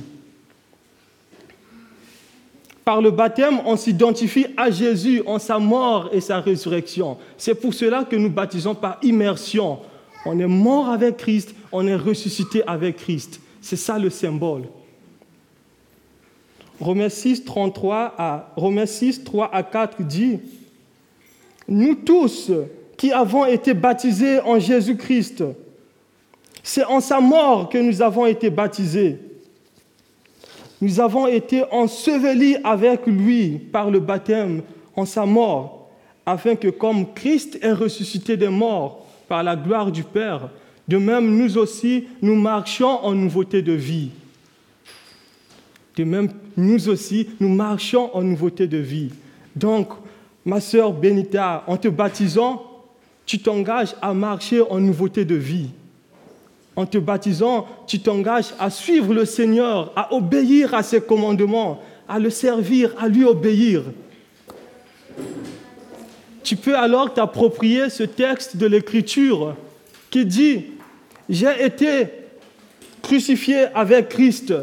Par 2.86 3.02
le 3.02 3.12
baptême, 3.12 3.60
on 3.66 3.76
s'identifie 3.76 4.48
à 4.56 4.72
Jésus 4.72 5.22
en 5.26 5.40
sa 5.40 5.60
mort 5.60 6.10
et 6.14 6.22
sa 6.22 6.40
résurrection. 6.40 7.18
C'est 7.38 7.56
pour 7.56 7.74
cela 7.74 8.04
que 8.04 8.16
nous 8.16 8.30
baptisons 8.30 8.76
par 8.76 9.00
immersion. 9.02 9.80
On 10.26 10.40
est 10.40 10.48
mort 10.48 10.90
avec 10.90 11.18
Christ, 11.18 11.54
on 11.72 11.86
est 11.88 11.96
ressuscité 11.96 12.64
avec 12.66 12.98
Christ. 12.98 13.42
C'est 13.60 13.76
ça 13.76 14.00
le 14.00 14.10
symbole. 14.10 14.64
Romains 16.80 17.10
6, 17.10 17.46
33 17.46 18.16
à, 18.18 18.54
Romains 18.56 18.86
6, 18.86 19.24
3 19.24 19.50
à 19.54 19.64
4 19.64 20.02
dit 20.04 20.40
Nous 21.68 21.96
tous, 21.96 22.52
qui 22.98 23.12
avons 23.12 23.46
été 23.46 23.74
baptisés 23.74 24.40
en 24.42 24.60
Jésus-Christ. 24.60 25.44
C'est 26.64 26.86
en 26.86 27.02
sa 27.02 27.20
mort 27.20 27.70
que 27.70 27.78
nous 27.78 28.02
avons 28.02 28.26
été 28.26 28.50
baptisés. 28.50 29.18
Nous 30.82 31.00
avons 31.00 31.28
été 31.28 31.64
ensevelis 31.72 32.58
avec 32.64 33.06
lui 33.06 33.58
par 33.58 33.90
le 33.90 34.00
baptême 34.00 34.62
en 34.96 35.06
sa 35.06 35.26
mort, 35.26 35.90
afin 36.26 36.56
que 36.56 36.68
comme 36.68 37.14
Christ 37.14 37.60
est 37.62 37.74
ressuscité 37.74 38.38
des 38.38 38.50
morts 38.50 39.06
par 39.28 39.44
la 39.44 39.56
gloire 39.56 39.92
du 39.92 40.04
Père, 40.04 40.50
de 40.88 40.98
même 40.98 41.38
nous 41.38 41.58
aussi, 41.58 42.06
nous 42.22 42.36
marchions 42.36 43.04
en 43.06 43.14
nouveauté 43.14 43.62
de 43.62 43.74
vie. 43.74 44.10
De 45.96 46.04
même, 46.04 46.30
nous 46.58 46.90
aussi, 46.90 47.30
nous 47.40 47.50
marchons 47.50 48.10
en 48.14 48.22
nouveauté 48.22 48.68
de 48.68 48.78
vie. 48.78 49.12
Donc, 49.56 49.90
ma 50.46 50.60
sœur 50.60 50.92
Benita, 50.92 51.64
en 51.68 51.78
te 51.78 51.88
baptisant, 51.88 52.64
tu 53.26 53.40
t'engages 53.40 53.96
à 54.02 54.14
marcher 54.14 54.62
en 54.62 54.80
nouveauté 54.80 55.24
de 55.24 55.36
vie. 55.36 55.70
En 56.76 56.86
te 56.86 56.98
baptisant, 56.98 57.68
tu 57.86 58.00
t'engages 58.00 58.54
à 58.60 58.70
suivre 58.70 59.14
le 59.14 59.26
Seigneur, 59.26 59.92
à 59.96 60.14
obéir 60.14 60.74
à 60.74 60.82
ses 60.82 61.02
commandements, 61.02 61.82
à 62.08 62.20
le 62.20 62.32
servir, 62.32 62.94
à 62.98 63.08
lui 63.08 63.24
obéir. 63.24 63.84
Tu 66.44 66.56
peux 66.56 66.76
alors 66.76 67.14
t'approprier 67.14 67.90
ce 67.90 68.04
texte 68.04 68.58
de 68.58 68.66
l'Écriture 68.66 69.56
qui 70.10 70.26
dit, 70.26 70.66
j'ai 71.30 71.64
été 71.64 72.08
crucifié 73.02 73.68
avec 73.74 74.10
Christ. 74.10 74.54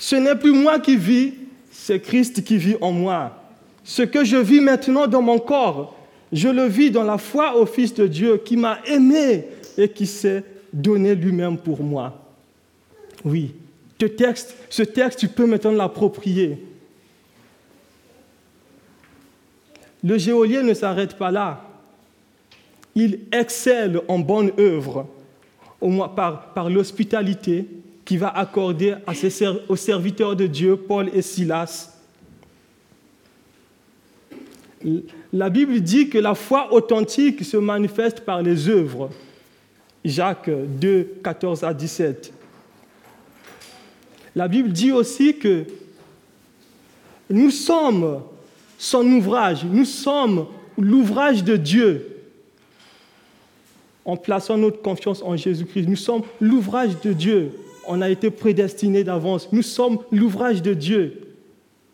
Ce 0.00 0.16
n'est 0.16 0.34
plus 0.34 0.52
moi 0.52 0.80
qui 0.80 0.96
vis, 0.96 1.34
c'est 1.70 2.00
Christ 2.00 2.42
qui 2.42 2.56
vit 2.56 2.76
en 2.80 2.90
moi. 2.90 3.36
Ce 3.84 4.00
que 4.00 4.24
je 4.24 4.38
vis 4.38 4.62
maintenant 4.62 5.06
dans 5.06 5.20
mon 5.20 5.38
corps, 5.38 5.94
je 6.32 6.48
le 6.48 6.64
vis 6.64 6.90
dans 6.90 7.04
la 7.04 7.18
foi 7.18 7.54
au 7.58 7.66
Fils 7.66 7.92
de 7.92 8.06
Dieu 8.06 8.38
qui 8.38 8.56
m'a 8.56 8.78
aimé 8.86 9.44
et 9.76 9.90
qui 9.90 10.06
s'est 10.06 10.42
donné 10.72 11.14
lui-même 11.14 11.58
pour 11.58 11.82
moi. 11.82 12.18
Oui, 13.26 13.54
ce 14.00 14.06
texte, 14.06 14.56
ce 14.70 14.82
texte, 14.82 15.18
tu 15.18 15.28
peux 15.28 15.44
maintenant 15.44 15.72
l'approprier. 15.72 16.64
Le 20.02 20.16
géolier 20.16 20.62
ne 20.62 20.72
s'arrête 20.72 21.18
pas 21.18 21.30
là. 21.30 21.68
Il 22.94 23.20
excelle 23.32 24.00
en 24.08 24.18
bonne 24.18 24.50
œuvre 24.58 25.06
par, 26.16 26.54
par 26.54 26.70
l'hospitalité 26.70 27.66
qu'il 28.10 28.18
va 28.18 28.36
accorder 28.36 28.96
aux 29.68 29.76
serviteurs 29.76 30.34
de 30.34 30.48
Dieu, 30.48 30.74
Paul 30.76 31.08
et 31.14 31.22
Silas. 31.22 31.96
La 35.32 35.48
Bible 35.48 35.80
dit 35.80 36.08
que 36.08 36.18
la 36.18 36.34
foi 36.34 36.72
authentique 36.72 37.44
se 37.44 37.56
manifeste 37.56 38.22
par 38.22 38.42
les 38.42 38.68
œuvres. 38.68 39.10
Jacques 40.04 40.50
2, 40.50 41.18
14 41.22 41.62
à 41.62 41.72
17. 41.72 42.32
La 44.34 44.48
Bible 44.48 44.72
dit 44.72 44.90
aussi 44.90 45.36
que 45.36 45.66
nous 47.30 47.52
sommes 47.52 48.24
son 48.76 49.06
ouvrage, 49.06 49.64
nous 49.64 49.84
sommes 49.84 50.48
l'ouvrage 50.76 51.44
de 51.44 51.54
Dieu. 51.54 52.24
En 54.04 54.16
plaçant 54.16 54.58
notre 54.58 54.82
confiance 54.82 55.22
en 55.22 55.36
Jésus-Christ, 55.36 55.86
nous 55.86 55.94
sommes 55.94 56.22
l'ouvrage 56.40 57.00
de 57.02 57.12
Dieu. 57.12 57.52
On 57.92 58.02
a 58.02 58.08
été 58.08 58.30
prédestinés 58.30 59.02
d'avance. 59.02 59.52
Nous 59.52 59.62
sommes 59.62 59.98
l'ouvrage 60.12 60.62
de 60.62 60.74
Dieu, 60.74 61.34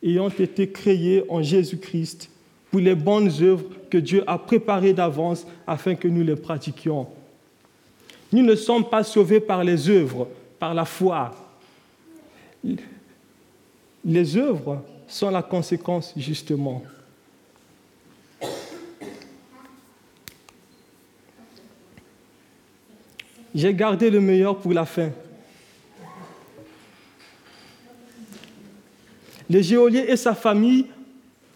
ayant 0.02 0.28
été 0.28 0.68
créés 0.68 1.24
en 1.30 1.40
Jésus-Christ 1.40 2.28
pour 2.70 2.80
les 2.80 2.94
bonnes 2.94 3.30
œuvres 3.40 3.64
que 3.88 3.96
Dieu 3.96 4.22
a 4.26 4.37
préparées 4.37 4.92
d'avance 4.92 5.46
afin 5.66 5.94
que 5.94 6.06
nous 6.06 6.22
les 6.22 6.37
pratiquions. 6.37 7.06
Nous 8.30 8.42
ne 8.42 8.54
sommes 8.54 8.87
pas 8.87 9.04
sauvés 9.04 9.40
par 9.40 9.64
les 9.64 9.88
œuvres, 9.88 10.28
par 10.59 10.74
la 10.74 10.85
foi. 10.85 11.35
Les 14.04 14.37
œuvres 14.37 14.82
sont 15.09 15.30
la 15.30 15.42
conséquence 15.42 16.12
justement. 16.14 16.82
J'ai 23.54 23.72
gardé 23.72 24.11
le 24.11 24.20
meilleur 24.20 24.59
pour 24.59 24.74
la 24.74 24.85
fin. 24.85 25.11
Le 29.48 29.62
géolier 29.62 30.04
et 30.09 30.16
sa 30.16 30.35
famille, 30.35 30.87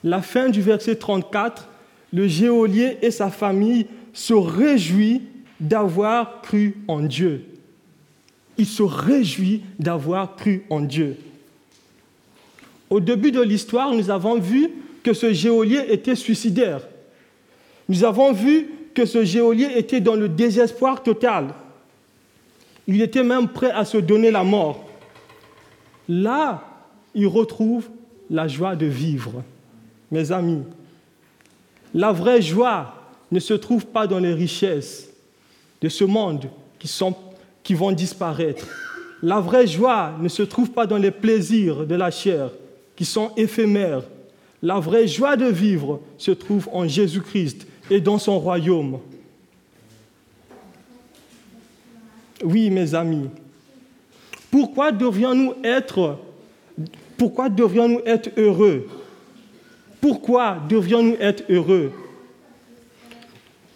la 0.05 0.23
fin 0.23 0.49
du 0.49 0.63
verset 0.63 0.97
34, 0.97 1.69
le 2.13 2.27
géolier 2.27 2.99
et 3.03 3.11
sa 3.11 3.31
famille 3.31 3.87
se 4.13 4.35
réjouissent 4.35 5.23
d'avoir 5.59 6.41
cru 6.43 6.77
en 6.89 7.01
Dieu. 7.01 7.45
Il 8.57 8.67
se 8.67 8.83
réjouit 8.83 9.63
d'avoir 9.79 10.37
cru 10.37 10.65
en 10.71 10.81
Dieu. 10.81 11.17
Au 12.89 13.01
début 13.01 13.31
de 13.31 13.41
l'histoire, 13.41 13.95
nous 13.95 14.11
avons 14.11 14.39
vu 14.39 14.71
que 15.03 15.13
ce 15.13 15.33
géolier 15.33 15.85
était 15.89 16.17
suicidaire. 16.17 16.81
Nous 17.89 18.05
avons 18.05 18.33
vu 18.33 18.69
que 18.95 19.07
ce 19.07 19.25
géolier 19.25 19.69
était 19.77 20.01
dans 20.01 20.17
le 20.17 20.29
désespoir 20.29 21.03
total. 21.03 21.55
Il 22.87 23.01
était 23.01 23.23
même 23.23 23.49
prêt 23.49 23.71
à 23.71 23.85
se 23.85 23.99
donner 23.99 24.31
la 24.31 24.43
mort. 24.43 24.89
Là, 26.09 26.70
il 27.15 27.27
retrouve 27.27 27.89
la 28.31 28.49
joie 28.49 28.77
de 28.77 28.87
vivre. 28.87 29.43
Mes 30.11 30.33
amis, 30.33 30.63
la 31.95 32.13
vraie 32.13 32.43
joie 32.43 32.95
ne 33.31 33.41
se 33.41 33.55
trouve 33.55 33.87
pas 33.87 34.07
dans 34.07 34.19
les 34.19 34.35
richesses 34.35 35.11
de 35.81 35.89
ce 35.89 36.05
monde 36.05 36.49
qui 37.63 37.75
vont 37.75 37.93
disparaître. 37.93 38.67
La 39.23 39.41
vraie 39.41 39.67
joie 39.67 40.15
ne 40.21 40.29
se 40.29 40.43
trouve 40.43 40.71
pas 40.71 40.87
dans 40.87 40.97
les 40.97 41.11
plaisirs 41.11 41.87
de 41.87 41.95
la 41.95 42.11
chair 42.11 42.51
qui 42.97 43.05
sont 43.05 43.33
éphémères. 43.37 44.03
La 44.63 44.79
vraie 44.79 45.07
joie 45.07 45.37
de 45.37 45.47
vivre 45.47 46.01
se 46.19 46.31
trouve 46.31 46.69
en 46.73 46.87
Jésus-Christ 46.87 47.67
et 47.91 48.01
dans 48.01 48.19
son 48.19 48.39
royaume. 48.39 48.99
Oui, 52.43 52.71
mes 52.71 52.95
amis. 52.95 53.29
Pourquoi 54.51 54.93
devrions-nous 54.93 55.55
être, 55.63 56.19
pourquoi 57.21 57.51
devrions-nous 57.51 58.01
être 58.07 58.31
heureux? 58.39 58.89
Pourquoi 60.01 60.57
devrions-nous 60.71 61.17
être 61.21 61.45
heureux? 61.51 61.93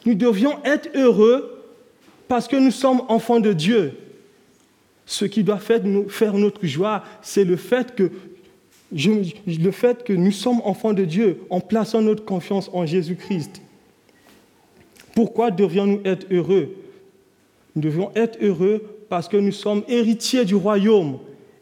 Nous 0.07 0.15
devions 0.15 0.65
être 0.65 0.89
heureux 0.95 1.63
parce 2.27 2.49
que 2.49 2.57
nous 2.57 2.71
sommes 2.71 3.03
enfants 3.09 3.41
de 3.41 3.53
Dieu. 3.53 3.99
Ce 5.05 5.27
qui 5.27 5.45
doit 5.45 5.59
faire 5.59 6.33
notre 6.33 6.65
joie, 6.65 7.05
c'est 7.21 7.45
le 7.45 7.57
fait 7.57 7.95
que 7.95 8.11
le 8.91 9.71
fait 9.71 10.03
que 10.05 10.15
nous 10.15 10.33
sommes 10.33 10.63
enfants 10.65 10.95
de 10.95 11.05
Dieu 11.05 11.43
en 11.51 11.61
plaçant 11.61 12.01
notre 12.01 12.25
confiance 12.25 12.71
en 12.73 12.87
Jésus-Christ. 12.87 13.61
Pourquoi 15.15 15.51
devrions-nous 15.51 16.01
être 16.07 16.27
heureux? 16.33 16.75
Nous 17.77 17.83
devons 17.83 18.11
être 18.15 18.39
heureux 18.43 18.81
parce 19.11 19.29
que 19.29 19.37
nous 19.37 19.53
sommes 19.53 19.83
héritiers 19.87 20.47
du 20.47 20.55
royaume, 20.55 21.19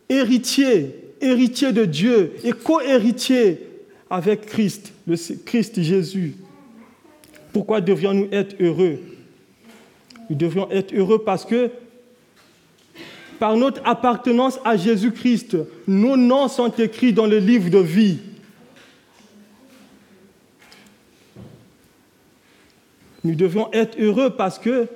héritiers, 0.08 1.01
héritiers 1.22 1.72
de 1.72 1.84
Dieu 1.84 2.32
et 2.44 2.52
co-héritiers 2.52 3.60
avec 4.10 4.46
Christ, 4.46 4.92
le 5.06 5.16
Christ 5.44 5.80
Jésus. 5.80 6.34
Pourquoi 7.52 7.80
devrions-nous 7.80 8.28
être 8.32 8.54
heureux? 8.60 8.98
Nous 10.28 10.36
devrions 10.36 10.70
être 10.70 10.94
heureux 10.94 11.22
parce 11.24 11.44
que 11.44 11.70
par 13.38 13.56
notre 13.56 13.80
appartenance 13.84 14.60
à 14.64 14.76
Jésus-Christ, 14.76 15.56
nos 15.88 16.16
noms 16.16 16.48
sont 16.48 16.70
écrits 16.70 17.12
dans 17.12 17.26
le 17.26 17.38
livre 17.38 17.70
de 17.70 17.78
vie. 17.78 18.18
Nous 23.24 23.34
devons 23.34 23.68
être 23.72 24.00
heureux 24.00 24.30
parce 24.30 24.58
que, 24.58 24.86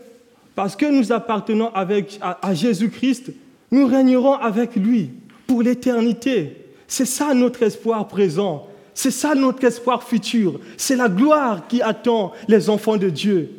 parce 0.55 0.77
que 0.77 0.87
nous 0.87 1.13
appartenons 1.13 1.71
à, 1.75 2.55
Jésus-Christ, 2.55 3.33
nous 3.71 3.87
régnerons 3.87 4.35
avec 4.35 4.77
lui 4.77 5.11
pour 5.47 5.63
l'éternité. 5.63 6.57
C'est 6.89 7.05
ça 7.05 7.35
notre 7.35 7.63
espoir 7.63 8.07
présent. 8.09 8.67
C'est 8.95 9.11
ça 9.11 9.35
notre 9.35 9.65
espoir 9.65 10.03
futur. 10.03 10.61
C'est 10.77 10.97
la 10.97 11.09
gloire 11.09 11.67
qui 11.69 11.83
attend 11.83 12.33
les 12.49 12.71
enfants 12.71 12.97
de 12.97 13.11
Dieu. 13.11 13.51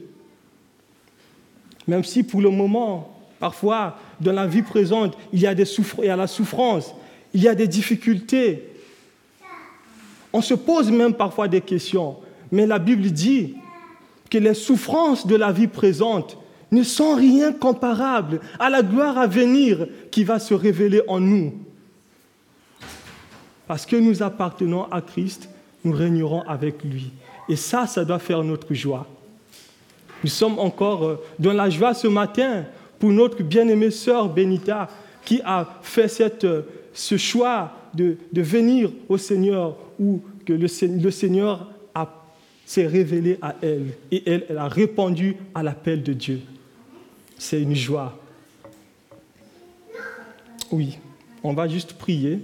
Même 1.88 2.04
si 2.04 2.23
pour 2.23 2.41
le 2.41 2.50
moment, 2.50 3.17
Parfois, 3.39 3.97
dans 4.19 4.34
la 4.34 4.47
vie 4.47 4.63
présente, 4.63 5.17
il 5.32 5.39
y 5.39 5.47
a, 5.47 5.54
des 5.54 5.65
il 6.00 6.06
y 6.06 6.10
a 6.10 6.15
la 6.15 6.28
souffrance, 6.28 6.93
il 7.34 7.43
y 7.43 7.47
a 7.47 7.56
des 7.56 7.67
difficultés. 7.67 8.63
On 10.34 10.41
se 10.41 10.56
pose 10.56 10.91
même 10.91 11.13
parfois 11.13 11.47
des 11.47 11.62
questions. 11.62 12.17
Mais 12.52 12.65
la 12.65 12.80
Bible 12.80 13.12
dit 13.12 13.56
que 14.30 14.38
les 14.38 14.54
souffrances 14.54 15.28
de 15.28 15.36
la 15.36 15.52
vie 15.52 15.67
présente 15.67 16.38
ne 16.71 16.84
sont 16.84 17.15
rien 17.15 17.54
comparables 17.54 18.41
à 18.60 18.69
la 18.69 18.82
gloire 18.82 19.17
à 19.17 19.28
venir 19.28 19.88
qui 20.12 20.23
va 20.23 20.39
se 20.39 20.54
révéler 20.54 21.02
en 21.08 21.19
nous. 21.19 21.54
Parce 23.67 23.86
que 23.86 23.95
nous 23.95 24.23
appartenons 24.23 24.84
à 24.91 25.01
Christ, 25.01 25.49
nous 25.84 25.91
régnerons 25.91 26.41
avec 26.43 26.84
lui. 26.84 27.12
Et 27.49 27.56
ça, 27.56 27.88
ça 27.88 28.06
doit 28.06 28.19
faire 28.19 28.43
notre 28.43 28.73
joie. 28.73 29.06
Nous 30.23 30.30
sommes 30.30 30.60
encore 30.60 31.03
euh, 31.06 31.23
dans 31.38 31.53
la 31.53 31.69
joie 31.69 31.93
ce 31.93 32.08
matin 32.08 32.65
pour 32.99 33.12
notre 33.12 33.43
bien-aimée 33.43 33.91
sœur 33.91 34.30
Benita 34.30 34.89
qui 35.23 35.41
a 35.45 35.67
fait 35.82 36.08
cette, 36.08 36.47
ce 36.93 37.17
choix 37.17 37.71
de, 37.93 38.17
de, 38.32 38.41
venir 38.41 38.89
au 39.08 39.17
Seigneur 39.17 39.75
ou 39.99 40.21
que 40.45 40.53
le, 40.53 40.67
le 41.01 41.12
Seigneur 41.12 41.67
s'est 42.67 42.86
révélé 42.86 43.39
à 43.41 43.56
elle 43.62 43.93
et 44.12 44.21
elle, 44.30 44.45
elle 44.49 44.58
a 44.58 44.67
répondu 44.67 45.38
à 45.56 45.63
l'appel 45.63 46.03
de 46.03 46.12
Dieu. 46.12 46.41
C'est 47.38 47.62
une 47.62 47.73
joie. 47.73 48.19
Oui, 50.69 50.97
on 51.43 51.53
va 51.53 51.69
juste 51.69 51.93
prier. 51.93 52.41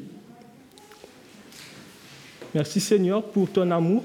Merci 2.53 2.79
Seigneur 2.79 3.23
pour 3.23 3.49
ton 3.49 3.71
amour, 3.71 4.03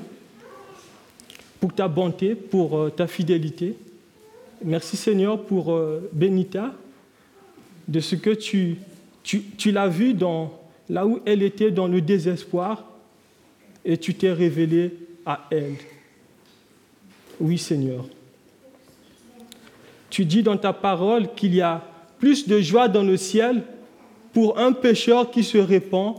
pour 1.60 1.74
ta 1.74 1.86
bonté, 1.86 2.34
pour 2.34 2.78
euh, 2.78 2.88
ta 2.88 3.06
fidélité. 3.06 3.74
Merci 4.64 4.96
Seigneur 4.96 5.42
pour 5.42 5.74
euh, 5.74 6.08
Benita, 6.14 6.72
de 7.86 8.00
ce 8.00 8.16
que 8.16 8.30
tu, 8.30 8.78
tu, 9.22 9.70
l'as 9.70 9.88
vu 9.88 10.14
dans, 10.14 10.58
là 10.88 11.06
où 11.06 11.20
elle 11.26 11.42
était 11.42 11.70
dans 11.70 11.88
le 11.88 12.00
désespoir 12.00 12.84
et 13.84 13.98
tu 13.98 14.14
t'es 14.14 14.32
révélé 14.32 14.94
à 15.26 15.46
elle. 15.50 15.76
Oui 17.40 17.58
Seigneur. 17.58 18.06
Tu 20.08 20.24
dis 20.24 20.42
dans 20.42 20.56
ta 20.56 20.72
parole 20.72 21.34
qu'il 21.34 21.54
y 21.54 21.60
a 21.60 21.84
plus 22.18 22.48
de 22.48 22.60
joie 22.60 22.88
dans 22.88 23.02
le 23.02 23.18
ciel 23.18 23.62
pour 24.32 24.58
un 24.58 24.72
pécheur 24.72 25.30
qui 25.30 25.44
se 25.44 25.58
répand 25.58 26.16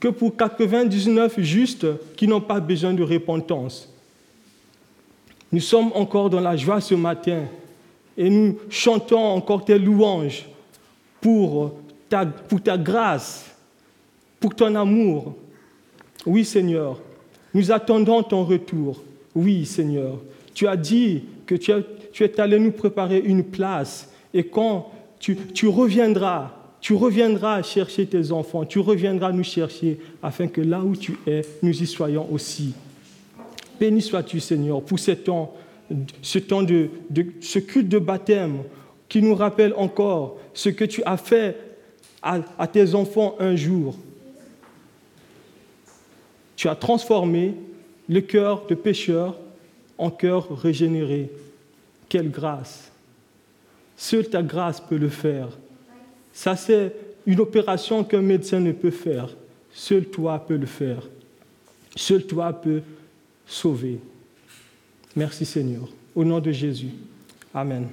que 0.00 0.08
pour 0.08 0.36
99 0.36 1.40
justes 1.40 1.86
qui 2.16 2.28
n'ont 2.28 2.40
pas 2.40 2.60
besoin 2.60 2.92
de 2.92 3.02
repentance. 3.02 3.92
Nous 5.52 5.60
sommes 5.60 5.92
encore 5.94 6.28
dans 6.28 6.40
la 6.40 6.56
joie 6.56 6.80
ce 6.80 6.94
matin 6.94 7.44
et 8.16 8.28
nous 8.28 8.58
chantons 8.68 9.18
encore 9.18 9.64
tes 9.64 9.78
louanges 9.78 10.46
pour 11.20 11.72
ta, 12.08 12.26
grâce, 12.76 13.50
pour 14.40 14.54
ton 14.54 14.74
amour. 14.74 15.34
Oui 16.24 16.44
Seigneur, 16.44 17.00
nous 17.54 17.70
attendons 17.70 18.22
ton 18.22 18.44
retour. 18.44 19.02
Oui 19.34 19.64
Seigneur, 19.64 20.18
tu 20.54 20.66
as 20.66 20.76
dit 20.76 21.24
que 21.46 21.54
tu, 21.54 21.72
es 22.24 22.40
allé 22.40 22.58
nous 22.58 22.72
préparer 22.72 23.18
une 23.18 23.44
place 23.44 24.10
et 24.34 24.44
quand 24.44 24.90
tu 25.18 25.68
reviendras, 25.68 26.50
tu 26.80 26.94
reviendras 26.94 27.62
chercher 27.62 28.06
tes 28.06 28.32
enfants, 28.32 28.64
tu 28.64 28.78
reviendras 28.78 29.32
nous 29.32 29.42
chercher 29.42 29.98
afin 30.22 30.46
que 30.46 30.60
là 30.60 30.80
où 30.80 30.94
tu 30.94 31.18
es, 31.26 31.42
nous 31.62 31.82
y 31.82 31.86
soyons 31.86 32.26
aussi. 32.32 32.74
Béni 33.80 34.00
sois-tu, 34.00 34.40
Seigneur, 34.40 34.82
pour 34.82 34.98
ce 34.98 35.12
temps, 35.12 35.54
ce 36.22 36.38
temps 36.38 36.62
de, 36.62 36.88
ce 37.40 37.58
culte 37.58 37.88
de 37.88 37.98
baptême 37.98 38.62
qui 39.08 39.22
nous 39.22 39.34
rappelle 39.34 39.74
encore 39.76 40.38
ce 40.54 40.68
que 40.68 40.84
tu 40.84 41.02
as 41.04 41.16
fait 41.16 41.56
à, 42.22 42.38
à 42.58 42.66
tes 42.66 42.94
enfants 42.94 43.36
un 43.38 43.56
jour. 43.56 43.96
Tu 46.56 46.68
as 46.68 46.74
transformé 46.74 47.54
le 48.08 48.20
cœur 48.20 48.66
de 48.66 48.74
pécheur 48.74 49.36
en 49.98 50.10
cœur 50.10 50.48
régénéré. 50.60 51.30
Quelle 52.08 52.30
grâce! 52.30 52.90
Seule 53.96 54.28
ta 54.28 54.42
grâce 54.42 54.80
peut 54.80 54.98
le 54.98 55.08
faire. 55.08 55.48
Ça, 56.36 56.54
c'est 56.54 56.92
une 57.24 57.40
opération 57.40 58.04
qu'un 58.04 58.20
médecin 58.20 58.60
ne 58.60 58.72
peut 58.72 58.90
faire. 58.90 59.30
Seul 59.72 60.04
toi 60.04 60.38
peux 60.38 60.58
le 60.58 60.66
faire. 60.66 61.08
Seul 61.96 62.26
toi 62.26 62.52
peux 62.52 62.82
sauver. 63.46 63.98
Merci 65.16 65.46
Seigneur. 65.46 65.88
Au 66.14 66.22
nom 66.26 66.38
de 66.38 66.52
Jésus. 66.52 66.90
Amen. 67.54 67.88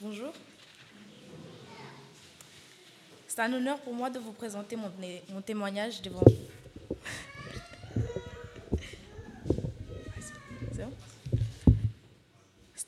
Bonjour. 0.00 0.32
C'est 3.28 3.40
un 3.40 3.52
honneur 3.52 3.78
pour 3.78 3.94
moi 3.94 4.10
de 4.10 4.18
vous 4.18 4.32
présenter 4.32 4.74
mon, 4.74 5.40
témoignage 5.42 6.02
devant 6.02 6.24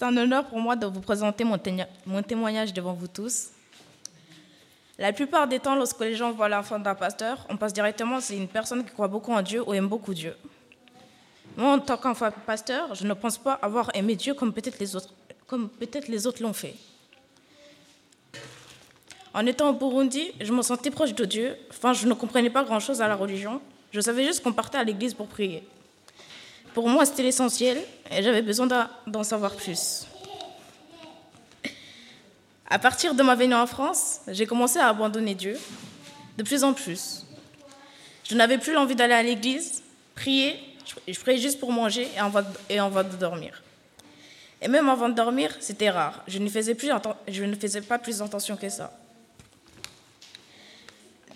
C'est 0.01 0.07
un 0.07 0.17
honneur 0.17 0.47
pour 0.47 0.59
moi 0.59 0.77
de 0.77 0.87
vous 0.87 1.03
présenter 1.03 1.45
mon, 1.45 2.23
témoignage 2.23 2.73
devant 2.73 2.95
vous 2.95 3.07
tous. 3.07 3.49
La 4.99 5.13
plupart 5.13 5.47
des 5.47 5.61
temps, 5.61 5.75
lorsque 5.75 6.01
les 6.01 6.15
gens 6.15 6.33
voient 6.33 6.49
l'enfant 6.49 6.79
d'un 6.79 6.95
pasteur, 6.95 7.47
on 7.51 7.59
pense 7.59 7.75
directement 7.75 8.19
c'est 8.19 8.35
une 8.35 8.49
personne 8.49 8.83
qui 8.83 8.93
croit 8.93 9.09
beaucoup 9.09 9.31
en 9.31 9.43
Dieu 9.43 9.63
ou 9.69 9.75
aime 9.75 9.89
beaucoup 9.89 10.15
Dieu. 10.15 10.35
Moi, 11.55 11.73
en 11.73 11.79
tant 11.81 11.99
qu'enfant 11.99 12.31
pasteur, 12.47 12.95
je 12.95 13.07
ne 13.07 13.13
pense 13.13 13.37
pas 13.37 13.59
avoir 13.61 13.95
aimé 13.95 14.17
Dieu 14.17 14.33
comme 14.33 14.55
peut-être 14.55 14.79
les 14.79 14.97
autres, 14.97 15.13
comme 15.47 15.69
peut-être 15.69 16.09
les 16.09 16.27
autres 16.27 16.43
l'ont 16.43 16.55
fait. 16.55 16.77
En 19.35 19.45
étant 19.45 19.69
au 19.69 19.75
Burundi, 19.75 20.33
je 20.41 20.51
me 20.55 20.63
sentais 20.63 20.91
proche 20.91 21.15
de 21.15 21.27
Dieu. 21.27 21.59
Enfin, 21.69 21.93
je 21.93 22.07
ne 22.07 22.15
comprenais 22.15 22.49
pas 22.49 22.65
grand-chose 22.65 23.03
à 23.03 23.07
la 23.07 23.17
religion. 23.17 23.61
Je 23.93 24.01
savais 24.01 24.25
juste 24.25 24.43
qu'on 24.43 24.55
partait 24.55 24.79
à 24.79 24.85
l'église 24.85 25.13
pour 25.13 25.27
prier. 25.27 25.63
Pour 26.75 26.89
moi, 26.89 27.05
c'était 27.05 27.23
l'essentiel 27.23 27.79
et 28.11 28.23
j'avais 28.23 28.43
besoin 28.43 28.69
d'en 29.07 29.23
savoir 29.23 29.55
plus. 29.55 30.07
À 32.69 32.79
partir 32.79 33.15
de 33.15 33.23
ma 33.23 33.35
venue 33.35 33.55
en 33.55 33.67
France, 33.67 34.21
j'ai 34.29 34.47
commencé 34.47 34.79
à 34.79 34.89
abandonner 34.89 35.35
Dieu 35.35 35.59
de 36.39 36.43
plus 36.45 36.63
en 36.63 36.73
plus. 36.73 37.27
Je 38.25 38.37
n'avais 38.37 38.59
plus 38.59 38.73
l'envie 38.73 38.95
d'aller 38.95 39.15
à 39.15 39.23
l'église, 39.25 39.83
prier, 40.15 40.57
je 41.09 41.19
priais 41.19 41.39
juste 41.39 41.59
pour 41.59 41.73
manger 41.73 42.09
et 42.69 42.79
avant, 42.79 43.03
de 43.03 43.17
dormir. 43.17 43.61
Et 44.63 44.69
même 44.69 44.89
avant 44.89 45.09
de 45.09 45.15
dormir, 45.15 45.57
c'était 45.59 45.91
rare. 45.91 46.23
Je 46.29 46.39
ne, 46.39 46.49
faisais 46.49 46.77
plus, 46.77 46.91
je 47.27 47.45
ne 47.45 47.55
faisais 47.57 47.81
pas 47.81 47.99
plus 47.99 48.23
attention 48.23 48.57
que 48.57 48.69
ça. 48.69 48.93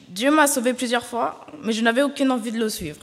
Dieu 0.09 0.31
m'a 0.31 0.47
sauvé 0.47 0.75
plusieurs 0.75 1.05
fois, 1.05 1.45
mais 1.63 1.73
je 1.73 1.83
n'avais 1.83 2.03
aucune 2.03 2.31
envie 2.31 2.53
de 2.53 2.59
le 2.59 2.69
suivre. 2.69 3.01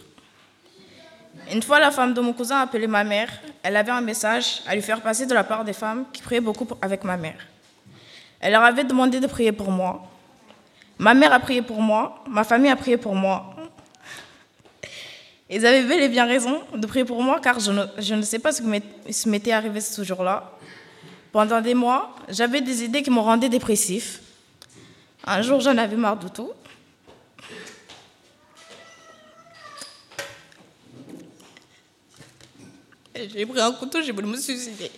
Une 1.51 1.61
fois, 1.61 1.79
la 1.79 1.91
femme 1.91 2.13
de 2.13 2.21
mon 2.21 2.31
cousin 2.31 2.57
a 2.57 2.61
appelé 2.61 2.87
ma 2.87 3.03
mère. 3.03 3.29
Elle 3.61 3.75
avait 3.75 3.91
un 3.91 3.99
message 3.99 4.61
à 4.65 4.73
lui 4.73 4.81
faire 4.81 5.01
passer 5.01 5.25
de 5.25 5.33
la 5.33 5.43
part 5.43 5.65
des 5.65 5.73
femmes 5.73 6.05
qui 6.13 6.21
priaient 6.21 6.39
beaucoup 6.39 6.67
avec 6.81 7.03
ma 7.03 7.17
mère. 7.17 7.45
Elle 8.39 8.53
leur 8.53 8.63
avait 8.63 8.85
demandé 8.85 9.19
de 9.19 9.27
prier 9.27 9.51
pour 9.51 9.69
moi. 9.69 10.03
Ma 10.97 11.13
mère 11.13 11.33
a 11.33 11.39
prié 11.39 11.61
pour 11.61 11.81
moi, 11.81 12.23
ma 12.27 12.43
famille 12.43 12.71
a 12.71 12.75
prié 12.75 12.95
pour 12.95 13.15
moi. 13.15 13.55
Ils 15.49 15.65
avaient 15.65 15.83
bel 15.83 16.01
et 16.01 16.09
bien 16.09 16.25
raison 16.25 16.61
de 16.73 16.87
prier 16.87 17.03
pour 17.03 17.21
moi 17.21 17.39
car 17.41 17.59
je 17.59 18.13
ne, 18.13 18.21
sais 18.21 18.39
pas 18.39 18.53
ce 18.53 18.61
qui 18.61 19.29
m'était 19.29 19.51
arrivé 19.51 19.81
ce 19.81 20.03
jour-là. 20.03 20.51
Pendant 21.31 21.59
des 21.59 21.73
mois, 21.73 22.15
j'avais 22.29 22.61
des 22.61 22.83
idées 22.83 23.01
qui 23.01 23.11
me 23.11 23.19
rendaient 23.19 23.49
dépressif. 23.49 24.21
Un 25.25 25.41
jour, 25.41 25.59
j'en 25.59 25.77
avais 25.77 25.95
marre 25.97 26.17
de 26.17 26.29
tout. 26.29 26.51
J'ai 33.15 33.45
pris 33.45 33.59
un 33.59 33.71
couteau, 33.73 34.01
j'ai 34.01 34.11
voulu 34.11 34.27
me 34.27 34.37
suicider. 34.37 34.91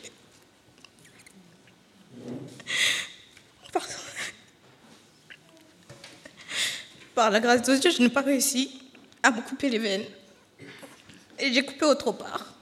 Pardon. 3.71 3.88
Par 7.15 7.32
la 7.32 7.39
grâce 7.39 7.63
de 7.63 7.76
Dieu, 7.76 7.91
je 7.91 8.02
n'ai 8.02 8.10
pas 8.10 8.21
réussi 8.21 8.82
à 9.21 9.32
me 9.32 9.41
couper 9.41 9.69
les 9.69 9.80
veines. 9.80 10.06
Et 11.39 11.52
j'ai 11.52 11.65
coupé 11.65 11.86
autre 11.86 12.12
part. 12.12 12.54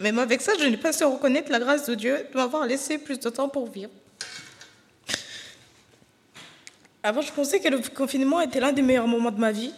Même 0.00 0.18
avec 0.18 0.42
ça, 0.42 0.52
je 0.58 0.66
n'ai 0.66 0.76
pas 0.76 0.92
su 0.92 1.04
reconnaître 1.04 1.50
la 1.50 1.58
grâce 1.58 1.86
de 1.86 1.94
Dieu 1.94 2.26
de 2.30 2.36
m'avoir 2.36 2.66
laissé 2.66 2.98
plus 2.98 3.18
de 3.18 3.30
temps 3.30 3.48
pour 3.48 3.70
vivre. 3.70 3.90
Avant, 7.02 7.22
je 7.22 7.32
pensais 7.32 7.60
que 7.60 7.68
le 7.68 7.78
confinement 7.94 8.40
était 8.40 8.60
l'un 8.60 8.72
des 8.72 8.82
meilleurs 8.82 9.06
moments 9.06 9.30
de 9.30 9.40
ma 9.40 9.52
vie. 9.52 9.72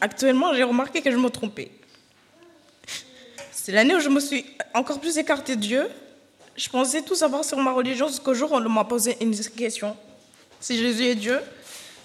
Actuellement, 0.00 0.54
j'ai 0.54 0.62
remarqué 0.62 1.02
que 1.02 1.10
je 1.10 1.16
me 1.16 1.28
trompais. 1.28 1.70
C'est 3.66 3.72
l'année 3.72 3.96
où 3.96 3.98
je 3.98 4.08
me 4.08 4.20
suis 4.20 4.46
encore 4.74 5.00
plus 5.00 5.18
écartée 5.18 5.56
de 5.56 5.60
Dieu. 5.60 5.88
Je 6.56 6.68
pensais 6.68 7.02
tout 7.02 7.16
savoir 7.16 7.44
sur 7.44 7.58
ma 7.58 7.72
religion 7.72 8.06
jusqu'au 8.06 8.32
jour 8.32 8.52
où 8.52 8.54
on 8.54 8.68
m'a 8.68 8.84
posé 8.84 9.16
une 9.20 9.36
question. 9.36 9.96
Si 10.60 10.78
Jésus 10.78 11.06
est 11.06 11.16
Dieu, 11.16 11.40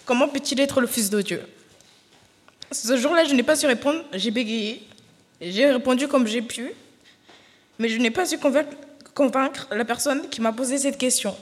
comment 0.04 0.28
peut-il 0.28 0.60
être 0.60 0.82
le 0.82 0.88
Fils 0.88 1.12
de 1.12 1.21
Dieu? 1.21 1.43
Ce 2.71 2.97
jour-là, 2.97 3.26
je 3.26 3.36
n'ai 3.36 3.43
pas 3.43 3.56
su 3.56 3.67
répondre, 3.67 4.04
j'ai 4.12 4.32
bégayé. 4.32 4.82
J'ai 5.39 5.71
répondu 5.71 6.08
comme 6.08 6.26
j'ai 6.26 6.41
pu, 6.41 6.71
mais 7.78 7.89
je 7.89 8.00
n'ai 8.00 8.10
pas 8.10 8.26
su 8.26 8.39
convaincre 9.13 9.67
la 9.69 9.86
personne 9.86 10.30
qui 10.30 10.41
m'a 10.41 10.54
posé 10.54 10.80
cette 10.80 10.97
question. 10.97 11.38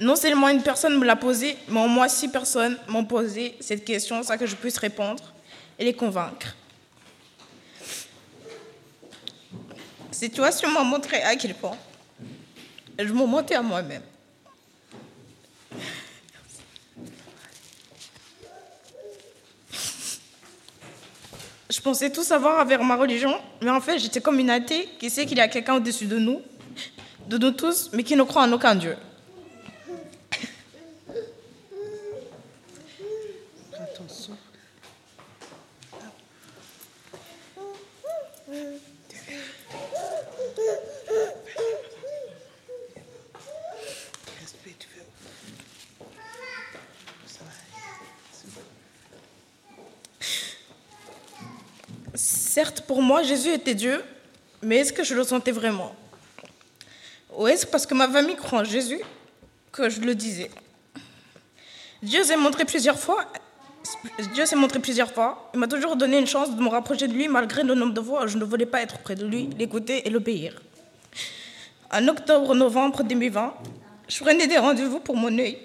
Non 0.00 0.16
seulement 0.16 0.48
une 0.48 0.62
personne 0.62 0.98
me 0.98 1.04
l'a 1.04 1.16
posée, 1.16 1.58
mais 1.68 1.84
au 1.84 1.88
moins 1.88 2.08
six 2.08 2.28
personnes 2.28 2.78
m'ont 2.88 3.04
posé 3.04 3.54
cette 3.60 3.84
question 3.84 4.22
sans 4.22 4.38
que 4.38 4.46
je 4.46 4.56
puisse 4.56 4.78
répondre 4.78 5.34
et 5.78 5.84
les 5.84 5.92
convaincre. 5.92 6.56
Situation 10.20 10.70
m'a 10.70 10.84
montré 10.84 11.22
à 11.22 11.34
quel 11.34 11.54
point 11.54 11.76
je 12.98 13.12
me 13.12 13.24
mentais 13.24 13.54
à 13.54 13.62
moi-même. 13.62 14.02
Je 21.70 21.80
pensais 21.80 22.10
tout 22.10 22.22
savoir 22.22 22.60
avec 22.60 22.78
ma 22.82 22.96
religion, 22.96 23.40
mais 23.62 23.70
en 23.70 23.80
fait, 23.80 23.98
j'étais 23.98 24.20
comme 24.20 24.38
une 24.38 24.50
athée 24.50 24.88
qui 24.98 25.08
sait 25.08 25.24
qu'il 25.24 25.38
y 25.38 25.40
a 25.40 25.48
quelqu'un 25.48 25.76
au-dessus 25.76 26.06
de 26.06 26.18
nous, 26.18 26.42
de 27.26 27.38
nous 27.38 27.52
tous, 27.52 27.90
mais 27.94 28.02
qui 28.02 28.16
ne 28.16 28.24
croit 28.24 28.42
en 28.42 28.52
aucun 28.52 28.74
Dieu. 28.74 28.96
Certes, 52.14 52.80
pour 52.82 53.00
Jésus 53.22 53.50
était 53.50 53.74
Dieu, 53.74 54.02
mais 54.62 54.78
est-ce 54.78 54.92
que 54.92 55.04
je 55.04 55.14
le 55.14 55.24
sentais 55.24 55.52
vraiment? 55.52 55.94
Ou 57.36 57.46
est-ce 57.46 57.66
parce 57.66 57.86
que 57.86 57.94
ma 57.94 58.08
famille 58.08 58.36
croit 58.36 58.60
en 58.60 58.64
Jésus 58.64 59.00
que 59.72 59.88
je 59.88 60.00
le 60.00 60.14
disais? 60.14 60.50
Dieu 62.02 62.22
s'est 62.24 62.36
montré 62.36 62.64
plusieurs 62.64 62.98
fois. 62.98 63.24
Dieu 64.34 64.46
s'est 64.46 64.56
montré 64.56 64.78
plusieurs 64.78 65.12
fois. 65.12 65.50
Il 65.54 65.60
m'a 65.60 65.68
toujours 65.68 65.96
donné 65.96 66.18
une 66.18 66.26
chance 66.26 66.54
de 66.54 66.62
me 66.62 66.68
rapprocher 66.68 67.08
de 67.08 67.12
lui 67.12 67.28
malgré 67.28 67.62
le 67.62 67.74
nombre 67.74 67.94
de 67.94 68.00
fois 68.00 68.24
où 68.24 68.28
je 68.28 68.38
ne 68.38 68.44
voulais 68.44 68.66
pas 68.66 68.82
être 68.82 68.98
près 68.98 69.14
de 69.14 69.26
lui, 69.26 69.48
l'écouter 69.58 70.06
et 70.06 70.10
l'obéir. 70.10 70.60
En 71.92 72.06
octobre-novembre 72.08 73.02
2020, 73.02 73.54
je 74.08 74.20
prenais 74.20 74.46
des 74.46 74.58
rendez-vous 74.58 75.00
pour 75.00 75.16
mon 75.16 75.36
œil. 75.38 75.58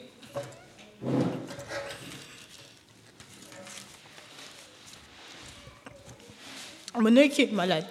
Mon 7.05 7.15
œil 7.17 7.29
qui 7.29 7.43
est 7.43 7.51
malade. 7.51 7.85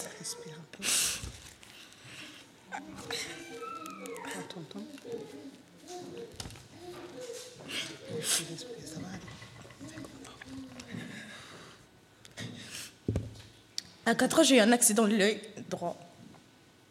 À 14.05 14.17
4 14.17 14.41
ans, 14.41 14.43
j'ai 14.43 14.57
eu 14.57 14.59
un 14.59 14.73
accident 14.73 15.07
de 15.07 15.15
l'œil 15.15 15.41
droit. 15.71 15.97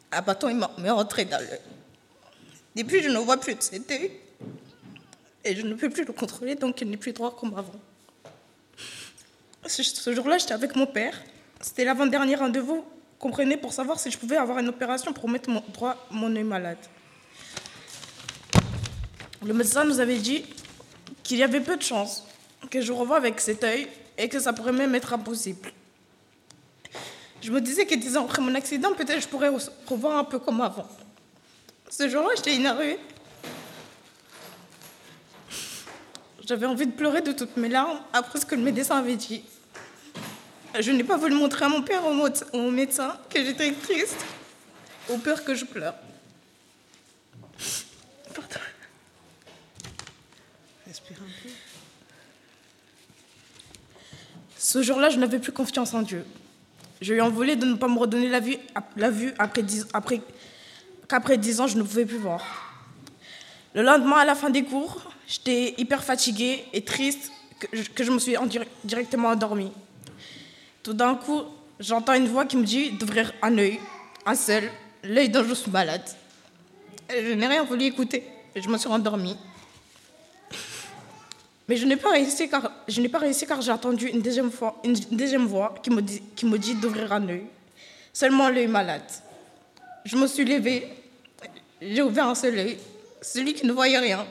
Un 0.09 0.21
bâton 0.21 0.47
m'est 0.77 0.89
rentré 0.91 1.25
dans 1.25 1.39
l'œil. 1.39 1.59
Depuis, 2.73 3.03
je 3.03 3.09
ne 3.09 3.17
vois 3.17 3.35
plus 3.35 3.55
de 3.55 3.61
cet 3.61 3.91
œil. 3.91 4.11
Et 5.43 5.57
je 5.57 5.61
ne 5.63 5.73
peux 5.73 5.89
plus 5.89 6.05
le 6.05 6.13
contrôler, 6.13 6.55
donc 6.55 6.79
il 6.79 6.89
n'est 6.89 6.95
plus 6.95 7.11
droit 7.11 7.35
comme 7.35 7.53
avant. 7.57 7.75
Ce 9.67 10.13
jour-là, 10.13 10.37
j'étais 10.37 10.53
avec 10.53 10.73
mon 10.77 10.87
père. 10.87 11.21
C'était 11.63 11.85
l'avant-dernier 11.85 12.35
rendez-vous 12.35 12.85
prenait 13.31 13.57
pour 13.57 13.73
savoir 13.73 13.99
si 13.99 14.11
je 14.11 14.17
pouvais 14.17 14.37
avoir 14.37 14.59
une 14.59 14.69
opération 14.69 15.13
pour 15.13 15.29
mettre 15.29 15.49
mon, 15.49 15.63
droit, 15.73 15.95
mon 16.11 16.35
œil 16.35 16.43
malade. 16.43 16.77
Le 19.45 19.53
médecin 19.53 19.83
nous 19.83 19.99
avait 19.99 20.17
dit 20.17 20.45
qu'il 21.23 21.37
y 21.37 21.43
avait 21.43 21.61
peu 21.61 21.77
de 21.77 21.81
chances 21.81 22.23
que 22.69 22.81
je 22.81 22.91
revoie 22.91 23.17
avec 23.17 23.39
cet 23.39 23.63
œil 23.63 23.87
et 24.17 24.29
que 24.29 24.39
ça 24.39 24.53
pourrait 24.53 24.71
même 24.71 24.95
être 24.95 25.13
impossible. 25.13 25.71
Je 27.41 27.51
me 27.51 27.59
disais 27.59 27.85
que 27.85 27.95
dix 27.95 28.15
ans 28.15 28.25
après 28.25 28.41
mon 28.41 28.55
accident, 28.55 28.93
peut-être 28.93 29.21
je 29.21 29.27
pourrais 29.27 29.49
re- 29.49 29.69
revoir 29.87 30.17
un 30.17 30.23
peu 30.23 30.39
comme 30.39 30.61
avant. 30.61 30.87
Ce 31.89 32.07
jour-là, 32.07 32.29
j'étais 32.37 32.55
énervée. 32.55 32.97
J'avais 36.45 36.65
envie 36.65 36.87
de 36.87 36.91
pleurer 36.91 37.21
de 37.21 37.31
toutes 37.31 37.57
mes 37.57 37.69
larmes 37.69 37.99
après 38.13 38.39
ce 38.39 38.45
que 38.45 38.55
le 38.55 38.61
médecin 38.61 38.97
avait 38.97 39.15
dit. 39.15 39.43
Je 40.79 40.91
n'ai 40.91 41.03
pas 41.03 41.17
voulu 41.17 41.35
montrer 41.35 41.65
à 41.65 41.69
mon 41.69 41.81
père 41.83 42.03
au 42.05 42.13
au 42.57 42.71
médecin 42.71 43.17
que 43.29 43.43
j'étais 43.43 43.71
triste, 43.73 44.25
ou 45.09 45.17
peur 45.17 45.43
que 45.43 45.53
je 45.53 45.65
pleure. 45.65 45.93
Pardon. 48.33 48.59
Respire 50.87 51.17
un 51.21 51.43
peu. 51.43 51.49
Ce 54.57 54.81
jour-là, 54.81 55.09
je 55.09 55.19
n'avais 55.19 55.39
plus 55.39 55.51
confiance 55.51 55.93
en 55.93 56.01
Dieu. 56.01 56.25
Je 57.01 57.13
lui 57.13 57.21
en 57.21 57.29
voulais 57.29 57.55
de 57.55 57.65
ne 57.65 57.75
pas 57.75 57.87
me 57.87 57.99
redonner 57.99 58.29
la 58.29 58.39
vue, 58.39 58.57
la 58.95 59.11
vue 59.11 59.33
après 59.37 59.61
dix, 59.61 59.85
après, 59.93 60.21
qu'après 61.07 61.37
dix 61.37 61.59
ans, 61.59 61.67
je 61.67 61.77
ne 61.77 61.83
pouvais 61.83 62.05
plus 62.05 62.17
voir. 62.17 62.43
Le 63.75 63.83
lendemain, 63.83 64.17
à 64.17 64.25
la 64.25 64.35
fin 64.35 64.49
des 64.49 64.63
cours, 64.63 65.11
j'étais 65.27 65.75
hyper 65.77 66.03
fatiguée 66.03 66.65
et 66.73 66.83
triste 66.83 67.31
que 67.59 67.67
je, 67.73 67.89
que 67.89 68.03
je 68.03 68.11
me 68.11 68.19
suis 68.19 68.37
en 68.37 68.45
dir- 68.45 68.65
directement 68.83 69.29
endormie. 69.29 69.71
Tout 70.83 70.93
d'un 70.93 71.15
coup, 71.15 71.43
j'entends 71.79 72.13
une 72.13 72.27
voix 72.27 72.45
qui 72.45 72.57
me 72.57 72.65
dit 72.65 72.91
d'ouvrir 72.91 73.33
un 73.41 73.57
œil, 73.57 73.79
un 74.25 74.35
seul, 74.35 74.69
l'œil 75.01 75.31
je 75.33 75.53
suis 75.53 75.71
malade. 75.71 76.03
Je 77.09 77.33
n'ai 77.33 77.47
rien 77.47 77.63
voulu 77.63 77.85
écouter 77.85 78.23
et 78.53 78.61
je 78.61 78.67
me 78.67 78.77
suis 78.77 78.89
endormie. 78.89 79.37
Mais 81.69 81.77
je 81.77 81.85
n'ai 81.85 81.95
pas 81.95 82.11
réussi 82.11 82.49
car 82.49 82.69
je 82.89 82.99
n'ai 82.99 83.07
pas 83.07 83.19
réussi 83.19 83.47
car 83.47 83.61
j'ai 83.61 83.71
entendu 83.71 84.07
une 84.07 84.21
deuxième 84.21 84.51
fois 84.51 84.81
une 84.83 84.93
deuxième 84.93 85.45
voix 85.45 85.73
qui 85.81 85.89
me 85.89 86.01
dit 86.01 86.21
qui 86.35 86.45
me 86.45 86.59
dit 86.59 86.75
d'ouvrir 86.75 87.13
un 87.13 87.29
œil. 87.29 87.45
Seulement 88.11 88.49
l'œil 88.49 88.67
malade. 88.67 89.09
Je 90.03 90.17
me 90.17 90.27
suis 90.27 90.43
levée, 90.43 90.89
j'ai 91.81 92.01
ouvert 92.01 92.27
un 92.27 92.35
seul 92.35 92.59
œil, 92.59 92.77
celui 93.21 93.53
qui 93.53 93.65
ne 93.65 93.71
voyait 93.71 93.99
rien. 93.99 94.25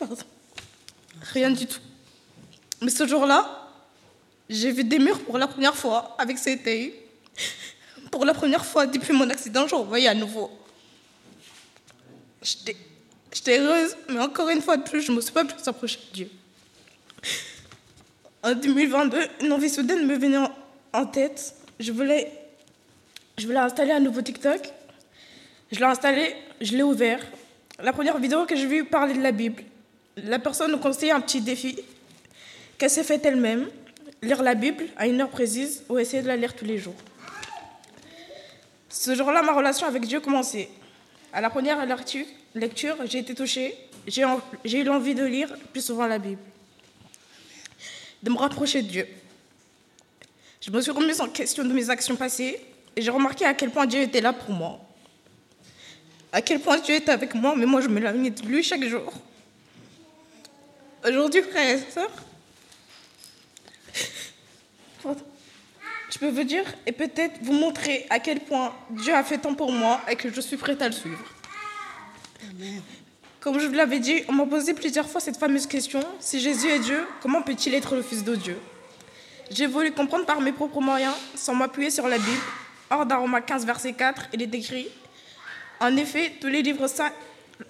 Pardon. 0.00 0.16
Rien 1.32 1.50
du 1.50 1.66
tout. 1.66 1.80
Mais 2.80 2.90
ce 2.90 3.06
jour-là, 3.06 3.68
j'ai 4.48 4.72
vu 4.72 4.82
des 4.82 4.98
murs 4.98 5.20
pour 5.20 5.36
la 5.36 5.46
première 5.46 5.76
fois 5.76 6.16
avec 6.18 6.38
cet 6.38 6.66
œil. 6.66 6.94
Pour 8.10 8.24
la 8.24 8.34
première 8.34 8.64
fois 8.64 8.86
depuis 8.86 9.12
mon 9.12 9.28
accident, 9.28 9.68
je 9.68 9.74
revoyais 9.74 10.08
à 10.08 10.14
nouveau. 10.14 10.50
J'étais 12.42 13.58
heureuse, 13.58 13.94
mais 14.08 14.20
encore 14.20 14.48
une 14.48 14.62
fois 14.62 14.78
de 14.78 14.82
plus, 14.82 15.02
je 15.02 15.12
ne 15.12 15.16
me 15.16 15.20
suis 15.20 15.32
pas 15.32 15.44
plus 15.44 15.68
approchée 15.68 16.00
de 16.08 16.14
Dieu. 16.14 16.30
En 18.42 18.54
2022, 18.54 19.18
une 19.42 19.52
envie 19.52 19.68
soudaine 19.68 20.06
me 20.06 20.16
venait 20.16 20.38
en, 20.38 20.50
en 20.94 21.04
tête. 21.04 21.54
Je 21.78 21.92
voulais, 21.92 22.32
je 23.36 23.46
voulais 23.46 23.58
installer 23.58 23.92
un 23.92 24.00
nouveau 24.00 24.22
TikTok. 24.22 24.60
Je 25.70 25.78
l'ai 25.78 25.84
installé, 25.84 26.34
je 26.62 26.74
l'ai 26.74 26.82
ouvert. 26.82 27.20
La 27.78 27.92
première 27.92 28.18
vidéo 28.18 28.46
que 28.46 28.56
j'ai 28.56 28.66
vue 28.66 28.86
parlait 28.86 29.14
de 29.14 29.22
la 29.22 29.32
Bible. 29.32 29.62
La 30.16 30.38
personne 30.38 30.72
nous 30.72 30.78
conseillait 30.78 31.12
un 31.12 31.20
petit 31.20 31.40
défi 31.40 31.78
qu'elle 32.78 32.90
s'est 32.90 33.04
faite 33.04 33.24
elle-même, 33.24 33.68
lire 34.22 34.42
la 34.42 34.54
Bible 34.54 34.86
à 34.96 35.06
une 35.06 35.20
heure 35.20 35.28
précise 35.28 35.84
ou 35.88 35.98
essayer 35.98 36.22
de 36.22 36.28
la 36.28 36.36
lire 36.36 36.54
tous 36.54 36.64
les 36.64 36.78
jours. 36.78 36.96
Ce 38.88 39.14
jour-là, 39.14 39.42
ma 39.42 39.52
relation 39.52 39.86
avec 39.86 40.06
Dieu 40.06 40.20
commençait. 40.20 40.68
À 41.32 41.40
la 41.40 41.48
première 41.48 41.78
lecture, 42.54 42.96
j'ai 43.04 43.18
été 43.18 43.34
touchée. 43.34 43.76
J'ai 44.06 44.78
eu 44.78 44.84
l'envie 44.84 45.14
de 45.14 45.24
lire 45.24 45.54
plus 45.72 45.84
souvent 45.84 46.06
la 46.06 46.18
Bible, 46.18 46.40
de 48.22 48.30
me 48.30 48.36
rapprocher 48.36 48.82
de 48.82 48.88
Dieu. 48.88 49.06
Je 50.60 50.70
me 50.70 50.80
suis 50.80 50.90
remise 50.90 51.20
en 51.20 51.28
question 51.28 51.64
de 51.64 51.72
mes 51.72 51.88
actions 51.88 52.16
passées 52.16 52.60
et 52.96 53.02
j'ai 53.02 53.10
remarqué 53.10 53.44
à 53.44 53.54
quel 53.54 53.70
point 53.70 53.86
Dieu 53.86 54.00
était 54.00 54.20
là 54.20 54.32
pour 54.32 54.50
moi. 54.50 54.80
À 56.32 56.42
quel 56.42 56.60
point 56.60 56.78
Dieu 56.78 56.96
était 56.96 57.12
avec 57.12 57.34
moi, 57.34 57.54
mais 57.56 57.66
moi 57.66 57.80
je 57.80 57.88
me 57.88 57.94
m'éloignais 57.94 58.30
de 58.30 58.42
lui 58.46 58.62
chaque 58.62 58.84
jour. 58.84 59.12
Aujourd'hui, 61.06 61.42
frères 61.42 61.76
et 61.76 61.90
sœurs, 61.90 62.10
pardon, 65.02 65.24
je 66.10 66.18
peux 66.18 66.28
vous 66.28 66.44
dire 66.44 66.64
et 66.86 66.92
peut-être 66.92 67.40
vous 67.42 67.54
montrer 67.54 68.06
à 68.10 68.18
quel 68.18 68.40
point 68.40 68.74
Dieu 68.90 69.14
a 69.14 69.24
fait 69.24 69.38
tant 69.38 69.54
pour 69.54 69.72
moi 69.72 70.00
et 70.10 70.16
que 70.16 70.30
je 70.30 70.40
suis 70.42 70.58
prête 70.58 70.82
à 70.82 70.88
le 70.88 70.94
suivre. 70.94 71.24
Comme 73.40 73.58
je 73.58 73.66
vous 73.66 73.72
l'avais 73.72 74.00
dit, 74.00 74.22
on 74.28 74.32
m'a 74.32 74.44
posé 74.44 74.74
plusieurs 74.74 75.08
fois 75.08 75.22
cette 75.22 75.38
fameuse 75.38 75.66
question 75.66 76.00
si 76.18 76.38
Jésus 76.38 76.68
est 76.68 76.80
Dieu, 76.80 77.06
comment 77.22 77.40
peut-il 77.40 77.72
être 77.74 77.94
le 77.94 78.02
Fils 78.02 78.22
de 78.22 78.34
Dieu? 78.34 78.58
J'ai 79.50 79.66
voulu 79.66 79.92
comprendre 79.92 80.26
par 80.26 80.40
mes 80.42 80.52
propres 80.52 80.80
moyens, 80.80 81.14
sans 81.34 81.54
m'appuyer 81.54 81.90
sur 81.90 82.06
la 82.08 82.18
Bible. 82.18 82.42
Hors 82.90 83.06
dans 83.06 83.20
Romains 83.20 83.40
15, 83.40 83.64
verset 83.64 83.94
4, 83.94 84.28
il 84.34 84.42
est 84.42 84.54
écrit 84.54 84.88
En 85.80 85.96
effet, 85.96 86.34
tous 86.40 86.48
les 86.48 86.60
livres 86.60 86.86
saints, 86.86 87.12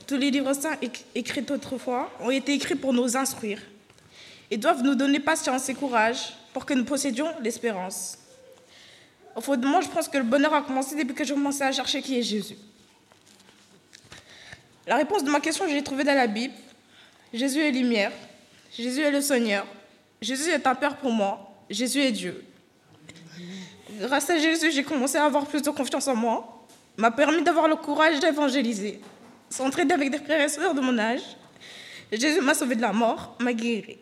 tous 0.06 0.16
les 0.16 0.30
livres 0.30 0.52
saints 0.52 0.76
éc- 0.82 1.04
écrits 1.14 1.44
autrefois 1.50 2.10
ont 2.20 2.30
été 2.30 2.52
écrits 2.54 2.74
pour 2.74 2.92
nous 2.92 3.16
instruire 3.16 3.60
et 4.50 4.56
doivent 4.56 4.82
nous 4.82 4.94
donner 4.94 5.20
patience 5.20 5.68
et 5.68 5.74
courage 5.74 6.34
pour 6.52 6.66
que 6.66 6.74
nous 6.74 6.84
possédions 6.84 7.28
l'espérance. 7.42 8.18
Au 9.36 9.40
fond 9.40 9.56
de 9.56 9.66
moi, 9.66 9.80
je 9.80 9.88
pense 9.88 10.08
que 10.08 10.18
le 10.18 10.24
bonheur 10.24 10.52
a 10.52 10.62
commencé 10.62 10.96
depuis 10.96 11.14
que 11.14 11.24
j'ai 11.24 11.34
commencé 11.34 11.62
à 11.62 11.70
chercher 11.72 12.02
qui 12.02 12.18
est 12.18 12.22
Jésus. 12.22 12.56
La 14.86 14.96
réponse 14.96 15.22
de 15.22 15.30
ma 15.30 15.38
question, 15.40 15.68
je 15.68 15.74
l'ai 15.74 15.84
trouvée 15.84 16.02
dans 16.04 16.14
la 16.14 16.26
Bible. 16.26 16.54
Jésus 17.32 17.60
est 17.60 17.70
lumière. 17.70 18.10
Jésus 18.76 19.00
est 19.02 19.10
le 19.10 19.20
Seigneur. 19.20 19.64
Jésus 20.20 20.50
est 20.50 20.66
un 20.66 20.74
Père 20.74 20.96
pour 20.96 21.12
moi. 21.12 21.52
Jésus 21.70 22.00
est 22.00 22.10
Dieu. 22.10 22.44
Grâce 24.00 24.28
à 24.30 24.38
Jésus, 24.38 24.72
j'ai 24.72 24.82
commencé 24.82 25.16
à 25.16 25.24
avoir 25.26 25.46
plus 25.46 25.62
de 25.62 25.70
confiance 25.70 26.08
en 26.08 26.16
moi. 26.16 26.66
M'a 26.96 27.12
permis 27.12 27.42
d'avoir 27.42 27.68
le 27.68 27.76
courage 27.76 28.18
d'évangéliser. 28.18 29.00
S'entraider 29.50 29.94
avec 29.94 30.10
des 30.10 30.18
frères 30.18 30.40
et 30.44 30.48
sœurs 30.48 30.74
de 30.74 30.80
mon 30.80 30.96
âge. 30.98 31.20
Jésus 32.12 32.40
m'a 32.40 32.54
sauvé 32.54 32.76
de 32.76 32.80
la 32.80 32.92
mort, 32.92 33.36
m'a 33.40 33.52
guéri. 33.52 33.98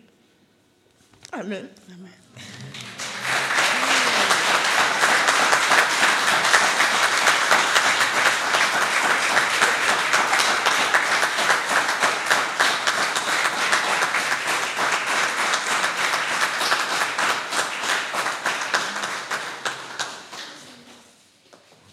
Amen. 1.33 1.69
Amen. 1.89 2.13